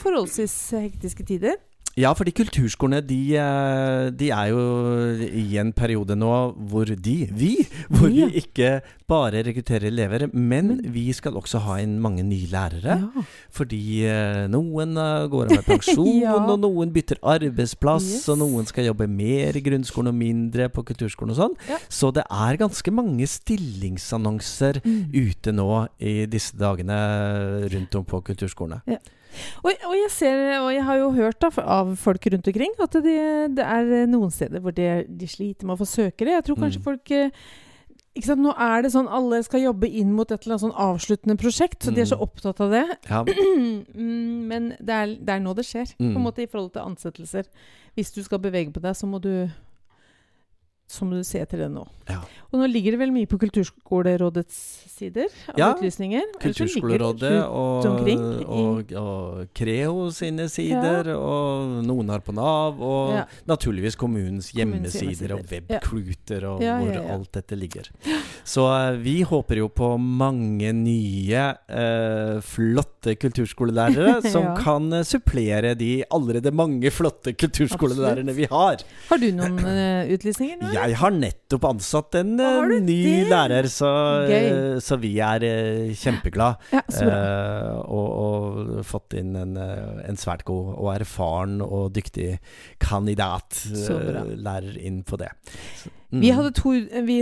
forholdsvis 0.00 0.56
hektiske 0.80 1.26
tider. 1.28 1.56
Ja, 1.96 2.10
fordi 2.12 2.34
kulturskolene 2.36 2.98
de, 3.08 3.18
eh, 3.40 4.10
de 4.12 4.26
er 4.28 4.50
jo 4.50 4.58
i 5.24 5.56
en 5.56 5.70
periode 5.72 6.12
nå 6.20 6.28
hvor 6.68 6.84
de, 6.92 7.14
vi, 7.32 7.54
hvor 7.88 8.10
Ja. 8.12 8.26
vi 8.28 8.42
ikke 8.42 8.82
bare 9.08 9.40
rekrutterer 9.46 9.86
elever, 9.88 10.26
men 10.34 10.82
vi 10.92 11.06
skal 11.16 11.32
også 11.40 11.58
ha 11.64 11.78
inn 11.80 11.94
mange 12.04 12.20
nye 12.22 12.50
lærere. 12.52 12.98
Ja. 13.00 13.24
Fordi 13.50 13.80
eh, 14.04 14.42
noen 14.52 14.92
eh, 15.00 15.24
går 15.32 15.46
av 15.48 15.56
med 15.56 15.64
pensjon, 15.64 16.20
Ja. 16.26 16.34
og 16.36 16.60
noen 16.60 16.92
bytter 16.92 17.16
arbeidsplass, 17.24 18.04
Yes. 18.18 18.28
og 18.28 18.42
noen 18.44 18.68
skal 18.68 18.90
jobbe 18.90 19.08
mer 19.08 19.56
i 19.56 19.64
grunnskolen 19.64 20.12
og 20.12 20.20
mindre 20.20 20.68
på 20.68 20.84
kulturskolen 20.84 21.32
og 21.32 21.40
sånn. 21.40 21.56
Ja. 21.70 21.78
Så 21.88 22.12
det 22.12 22.26
er 22.28 22.60
ganske 22.60 22.92
mange 22.92 23.24
stillingsannonser 23.24 24.82
Mm. 24.84 25.08
ute 25.16 25.52
nå 25.52 25.88
i 25.98 26.26
disse 26.26 26.52
dagene 26.60 27.00
rundt 27.72 27.94
om 27.96 28.04
på 28.04 28.20
kulturskolene. 28.22 28.82
Og, 29.64 29.70
og 29.88 29.94
jeg 29.98 30.10
ser, 30.10 30.60
og 30.62 30.70
jeg 30.74 30.84
har 30.84 30.96
jo 31.02 31.10
hørt 31.16 31.38
da, 31.40 31.50
av 31.62 31.94
folk 31.96 32.26
rundt 32.32 32.48
omkring 32.48 32.74
at 32.80 32.92
det, 33.04 33.18
det 33.56 33.64
er 33.66 34.06
noen 34.10 34.30
steder 34.34 34.60
hvor 34.60 34.74
de, 34.76 35.04
de 35.08 35.26
sliter 35.28 35.66
med 35.66 35.76
å 35.76 35.80
få 35.84 35.88
søkere. 35.90 36.36
Jeg 36.38 36.44
tror 36.48 36.56
kanskje 36.62 36.80
Mm. 36.80 36.84
folk 36.84 37.10
eh, 37.10 37.30
ikke 38.16 38.26
sant? 38.30 38.40
Nå 38.40 38.52
er 38.56 38.82
det 38.82 38.90
sånn 38.94 39.08
alle 39.12 39.42
skal 39.44 39.60
jobbe 39.60 39.88
inn 39.92 40.12
mot 40.16 40.30
et 40.32 40.40
eller 40.46 40.54
annet 40.56 40.64
sånn 40.64 40.78
avsluttende 40.86 41.36
prosjekt, 41.36 41.82
så 41.84 41.92
de 41.92 42.00
er 42.00 42.08
så 42.08 42.16
Mm. 42.16 42.22
opptatt 42.24 42.60
av 42.64 42.70
det. 42.72 42.84
Ja. 43.10 43.24
Mm, 43.96 44.46
Men 44.48 44.68
det 44.80 44.94
er, 44.94 45.06
det 45.20 45.28
er 45.34 45.40
nå 45.40 45.54
det 45.56 45.64
skjer, 45.68 45.92
på 45.96 46.04
Mm. 46.04 46.16
en 46.16 46.22
måte 46.24 46.42
i 46.42 46.46
forhold 46.48 46.72
til 46.72 46.82
ansettelser. 46.82 47.44
Hvis 47.96 48.12
du 48.14 48.22
skal 48.22 48.38
bevege 48.38 48.72
på 48.72 48.80
deg, 48.80 48.94
så 48.96 49.06
må 49.08 49.20
du 49.20 49.50
så 50.86 51.04
må 51.06 51.18
du 51.18 51.24
se 51.26 51.40
etter 51.42 51.64
det 51.64 51.70
nå. 51.72 51.82
Ja. 52.06 52.20
Og 52.54 52.60
nå 52.60 52.66
ligger 52.70 52.94
det 52.94 53.00
vel 53.00 53.10
mye 53.10 53.26
på 53.26 53.38
Kulturskolerådets 53.42 54.58
sider 54.96 55.26
av 55.50 55.58
Ja, 55.58 55.70
utlysninger. 55.74 56.22
Kulturskolerådet 56.40 57.32
det 57.32 57.40
og, 57.42 57.88
og, 58.46 58.92
og 58.94 59.48
Creo 59.56 60.06
sine 60.14 60.46
sider, 60.52 61.10
og 61.16 61.82
noen 61.86 62.12
har 62.14 62.22
på 62.24 62.34
Nav, 62.36 62.78
og 62.78 63.16
Ja. 63.16 63.24
naturligvis 63.50 63.96
kommunens 63.98 64.52
Kommunens 64.52 64.94
hjemmesider 64.94 65.34
og 65.36 65.42
webkluter 65.50 66.46
og 66.52 66.62
Ja, 66.62 66.78
hvor 66.80 66.94
ja, 66.94 67.02
ja. 67.02 67.14
alt 67.16 67.32
dette 67.34 67.58
ligger. 67.58 67.90
Så 68.46 68.64
eh, 68.70 68.96
vi 69.02 69.16
håper 69.26 69.58
jo 69.64 69.68
på 69.68 69.90
mange 69.98 70.70
nye, 70.72 71.42
eh, 71.66 72.38
flotte 72.46 73.16
kulturskolelærere 73.18 74.20
som 74.34 74.52
kan 74.60 74.86
eh, 75.00 75.02
supplere 75.06 75.74
de 75.74 76.04
allerede 76.14 76.54
mange 76.54 76.90
flotte 76.94 77.34
kulturskolelærerne 77.34 78.30
Absolutt. 78.30 78.36
vi 78.38 78.46
har. 78.54 78.86
Har 79.10 79.22
du 79.22 79.28
noen 79.34 79.58
uh, 79.66 80.14
utlysninger 80.14 80.60
nå? 80.62 80.75
Jeg 80.76 80.98
har 81.00 81.14
nettopp 81.14 81.66
ansatt 81.70 82.18
en 82.20 82.34
eh, 82.42 82.74
ny 82.84 82.98
det? 83.02 83.26
lærer, 83.30 83.68
så, 83.72 83.90
så 84.84 84.98
vi 85.00 85.14
er 85.24 85.46
eh, 85.46 85.94
kjempeglad. 85.96 86.62
Ja, 86.74 86.82
så. 86.92 87.08
Eh, 87.08 87.72
og, 87.86 88.08
og 88.26 88.86
fått 88.86 89.16
inn 89.18 89.34
en, 89.38 89.56
eh, 89.60 90.02
en 90.06 90.20
svært 90.20 90.46
god 90.48 90.74
og 90.76 90.90
erfaren 90.94 91.60
og 91.64 91.90
dyktig 91.96 92.36
kandidat. 92.82 93.62
uh, 93.72 93.86
eh, 94.22 94.34
lærer 94.36 94.76
inn 94.78 95.02
på 95.06 95.18
det. 95.20 95.32
Mm. 96.12 96.20
Vi, 96.22 96.30
to, 96.54 96.72
vi 97.06 97.16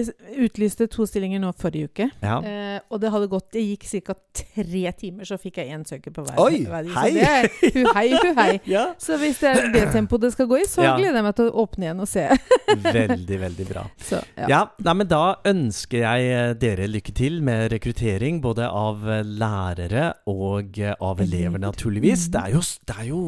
utlyste 0.45 0.87
to 0.93 1.07
stillinger 1.09 1.41
nå 1.41 1.53
forrige 1.57 1.89
uke. 1.89 2.09
Ja. 2.21 2.37
Eh, 2.45 2.81
og 2.93 3.01
det 3.01 3.11
hadde 3.15 3.31
gått 3.33 3.47
Det 3.55 3.63
gikk 3.63 3.87
ca. 4.05 4.15
tre 4.37 4.93
timer, 4.99 5.25
så 5.25 5.39
fikk 5.41 5.63
jeg 5.63 5.73
én 5.73 5.85
søker 5.89 6.13
på 6.13 6.25
hver. 6.27 6.37
Oi, 6.43 6.65
hver 6.69 6.91
så 6.91 6.99
hei! 6.99 7.13
det 7.15 7.25
er 7.25 7.49
hu 7.63 7.95
hei, 7.97 8.07
hu 8.13 8.35
hei. 8.37 8.61
ja. 8.77 8.85
Så 9.01 9.17
hvis 9.21 9.41
det 9.41 9.53
er 9.55 9.71
det 9.73 9.85
tempoet 9.95 10.27
det 10.27 10.33
skal 10.35 10.49
gå 10.51 10.61
i, 10.61 10.67
så 10.69 10.85
Ja. 10.85 10.97
gleder 10.99 11.21
jeg 11.21 11.27
meg 11.29 11.37
til 11.39 11.49
å 11.49 11.65
åpne 11.65 11.89
igjen 11.89 12.05
og 12.05 12.11
se. 12.11 12.27
Veldig, 12.85 13.39
veldig 13.41 13.67
bra. 13.69 13.85
Så, 14.09 14.19
ja. 14.37 14.47
Ja, 14.51 14.61
nei, 14.85 14.95
men 15.01 15.09
Da 15.09 15.23
ønsker 15.49 16.03
jeg 16.03 16.31
eh, 16.35 16.53
dere 16.59 16.89
lykke 16.91 17.15
til 17.17 17.41
med 17.45 17.71
rekruttering, 17.73 18.41
både 18.45 18.67
av 18.69 19.05
eh, 19.09 19.23
lærere 19.25 20.07
og 20.31 20.79
eh, 20.83 20.97
av 21.01 21.23
elever, 21.25 21.61
naturligvis. 21.63 22.27
Mhm. 22.29 22.33
Det, 22.35 22.43
er 22.43 22.57
jo, 22.57 22.63
det 22.89 22.97
er 23.01 23.09
jo 23.09 23.21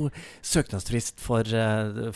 søknadsfrist 0.44 1.22
for, 1.22 1.46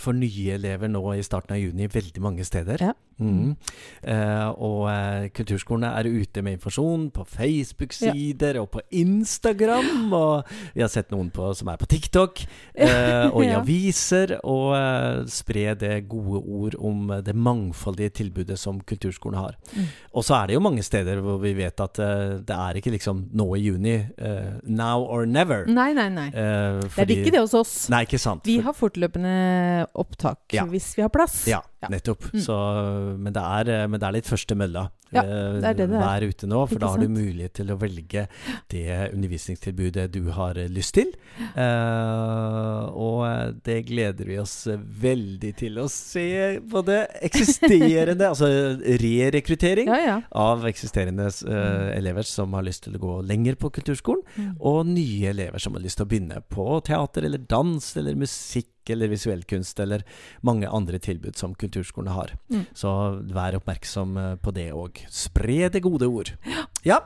for 0.01 0.17
nye 0.17 0.57
elever 0.59 0.91
nå 0.91 1.03
i 1.17 1.23
starten 1.25 1.55
av 1.57 1.63
juni 1.63 1.89
veldig 1.91 2.25
mange 2.25 2.45
steder. 2.47 2.83
Ja. 2.91 2.93
Mhm. 3.21 3.57
Eh, 4.03 4.49
og 4.57 4.89
eh, 4.91 5.29
kulturskolene 5.37 5.91
er 5.99 6.09
ute 6.09 6.43
med 6.43 6.57
informasjon 6.59 7.11
på 7.13 7.25
Facebook-sider 7.29 8.59
og 8.61 8.71
på 8.73 8.81
Instagram. 8.91 10.13
Og 10.13 10.45
vi 10.75 10.81
har 10.83 10.89
sett 10.93 11.11
noen 11.13 11.31
på, 11.31 11.51
som 11.57 11.69
er 11.69 11.77
på 11.81 11.87
TikTok 11.91 12.43
eh, 12.75 13.27
og 13.31 13.43
i 13.45 13.51
Ja. 13.51 13.61
aviser. 13.61 14.37
Og 14.45 15.29
spre 15.31 15.75
det 15.75 16.09
gode 16.09 16.41
ord 16.47 16.75
om 16.79 17.09
det 17.25 17.35
mangfoldige 17.37 18.11
tilbudet 18.23 18.59
som 18.59 18.81
kulturskolen 18.81 19.39
har. 19.39 19.57
Mm. 19.77 19.87
Og 20.15 20.25
så 20.25 20.35
er 20.41 20.47
det 20.51 20.55
jo 20.59 20.61
mange 20.65 20.83
steder 20.87 21.21
hvor 21.21 21.39
vi 21.43 21.53
vet 21.59 21.81
at 21.81 21.95
det 22.47 22.57
er 22.57 22.79
ikke 22.81 22.93
liksom 22.97 23.27
nå 23.37 23.49
i 23.57 23.61
juni. 23.67 23.97
now 24.65 25.03
or 25.03 25.27
never. 25.27 25.67
Nei, 25.67 25.93
nei, 25.93 26.09
nei. 26.09 26.29
Eh, 26.29 26.81
Det 26.81 26.85
er 26.85 26.89
fordi- 26.89 27.17
ikke 27.21 27.33
det 27.33 27.41
hos 27.41 27.55
oss. 27.55 27.89
Nei, 27.91 28.05
ikke 28.05 28.19
sant. 28.19 28.45
Vi 28.47 28.59
har 28.61 28.73
fortløpende 28.73 29.87
opptak 29.95 30.39
Ja. 30.53 30.65
hvis 30.65 30.95
vi 30.97 31.03
har 31.03 31.09
plass. 31.11 31.47
Ja, 31.47 31.61
Ja. 31.81 31.89
nettopp. 31.89 32.27
Mm. 32.35 32.41
Så, 32.45 32.57
men, 33.17 33.33
det 33.33 33.41
er, 33.41 33.69
eh, 33.73 33.87
men 33.89 34.01
det 34.01 34.07
er 34.09 34.13
litt 34.19 34.29
første 34.29 34.57
mølla. 34.59 34.91
Ja, 35.11 35.23
Eh, 35.27 35.55
det 35.59 35.67
er 35.67 35.75
det 35.75 35.87
det 35.91 35.97
er. 35.99 36.03
Vær 36.05 36.23
ute 36.29 36.47
nå, 36.47 36.59
for 36.69 36.77
Ikke 36.77 36.81
da 36.85 36.89
har 36.93 37.01
du 37.03 37.09
mulighet 37.11 37.53
til 37.59 37.71
å 37.73 37.77
velge 37.81 38.27
det 38.71 38.85
undervisningstilbudet 39.15 40.05
du 40.15 40.29
har 40.37 40.55
eh, 40.61 40.69
lyst 40.71 40.95
til. 40.95 41.11
Uh, 41.57 42.85
og 42.95 43.57
det 43.67 43.81
gleder 43.89 44.29
vi 44.29 44.39
oss 44.39 44.55
veldig 45.03 45.51
til 45.59 45.81
å 45.83 45.87
se. 45.91 46.27
Både 46.71 47.01
eksisterende, 47.27 48.29
altså 48.33 48.49
re-rekruttering 49.03 49.91
Ja, 49.91 49.99
ja. 50.05 50.17
av 50.31 50.67
eksisterende 50.71 51.27
uh, 51.27 51.91
elever 51.97 52.27
som 52.29 52.55
har 52.57 52.67
lyst 52.67 52.85
til 52.87 52.97
å 52.99 53.03
gå 53.03 53.17
lenger 53.27 53.59
på 53.61 53.73
kulturskolen, 53.81 54.23
Mm. 54.41 54.53
og 54.69 54.87
nye 54.87 55.31
elever 55.33 55.59
som 55.59 55.75
har 55.75 55.83
lyst 55.83 55.99
til 55.99 56.05
å 56.07 56.09
begynne 56.11 56.39
på 56.53 56.65
teater 56.87 57.25
eller 57.27 57.41
dans 57.51 57.89
eller 57.99 58.15
musikk 58.21 58.69
eller 58.95 59.13
visuell 59.13 59.45
kunst 59.49 59.81
eller 59.81 60.05
mange 60.47 60.69
andre 60.69 61.01
tilbud 61.03 61.39
som 61.39 61.55
kulturskolene 61.55 62.15
har. 62.17 62.35
Mm. 62.53 62.67
Så 62.77 62.91
vær 63.35 63.59
oppmerksom 63.61 64.17
eh, 64.21 64.35
på 64.43 64.55
det 64.57 64.71
òg. 64.77 65.05
Spre 65.13 65.71
det 65.73 65.85
gode 65.87 66.11
ord. 66.11 66.35
Ja. 66.87 67.01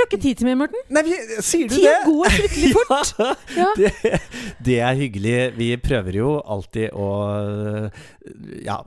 Vi 0.00 0.04
har 0.06 0.08
ikke 0.08 0.22
tid 0.22 0.38
til 0.40 0.46
mer, 0.48 0.56
Morten. 0.56 0.80
Nei, 0.96 1.02
vi, 1.04 1.16
sier 1.44 1.68
du 1.68 1.74
tid 1.74 1.84
det? 1.84 1.96
går 2.06 2.32
fryktelig 2.32 2.70
fort. 2.78 3.10
Ja, 3.20 3.32
Ja. 3.60 3.66
det, 3.76 4.20
det 4.64 4.76
er 4.80 4.96
hyggelig. 4.96 5.34
Vi 5.58 5.66
prøver 5.82 6.16
jo 6.16 6.30
alltid 6.40 6.94
å 6.96 7.08
ja, 8.64 8.78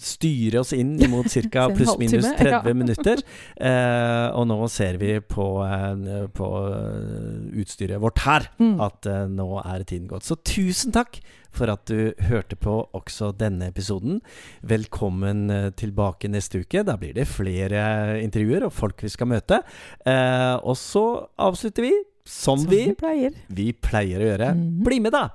styre 0.00 0.62
oss 0.62 0.72
inn 0.76 0.94
mot 1.12 1.28
ca. 1.52 1.66
Pluss-minus 1.74 2.30
30 2.38 2.48
ja. 2.54 2.74
minutter. 2.76 3.20
Eh, 3.60 4.26
og 4.38 4.48
nå 4.48 4.58
ser 4.72 4.96
vi 5.02 5.18
på, 5.20 5.46
eh, 5.66 6.24
på 6.32 6.50
eh, 6.70 7.60
utstyret 7.62 8.00
vårt 8.02 8.24
her 8.26 8.48
Mm. 8.62 8.76
at 8.84 9.06
eh, 9.10 9.24
nå 9.28 9.50
er 9.62 9.82
tiden 9.84 10.08
gått. 10.10 10.24
Så 10.28 10.36
tusen 10.46 10.92
takk 10.94 11.18
for 11.52 11.70
at 11.72 11.84
du 11.90 12.12
hørte 12.28 12.56
på 12.56 12.78
også 12.96 13.30
denne 13.38 13.68
episoden. 13.70 14.20
Velkommen 14.64 15.44
eh, 15.52 15.68
tilbake 15.78 16.30
neste 16.32 16.62
uke. 16.64 16.82
Da 16.88 16.96
blir 17.00 17.14
det 17.16 17.28
flere 17.30 18.18
intervjuer 18.22 18.66
og 18.68 18.72
folk 18.72 19.02
vi 19.04 19.12
skal 19.12 19.30
møte. 19.34 19.60
Eh, 20.08 20.56
og 20.62 20.76
så 20.80 21.04
avslutter 21.38 21.88
vi 21.88 21.92
som 22.24 22.58
Som 22.62 22.70
vi, 22.70 22.84
vi 22.86 22.94
pleier. 22.94 23.38
vi 23.50 23.72
pleier 23.72 24.20
å 24.22 24.28
gjøre. 24.32 24.52
Mhm. 24.54 24.82
Bli 24.86 25.00
med, 25.02 25.12
da! 25.12 25.28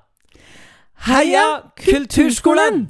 Heia 1.07 1.47
Kulturskolen! 1.77 2.87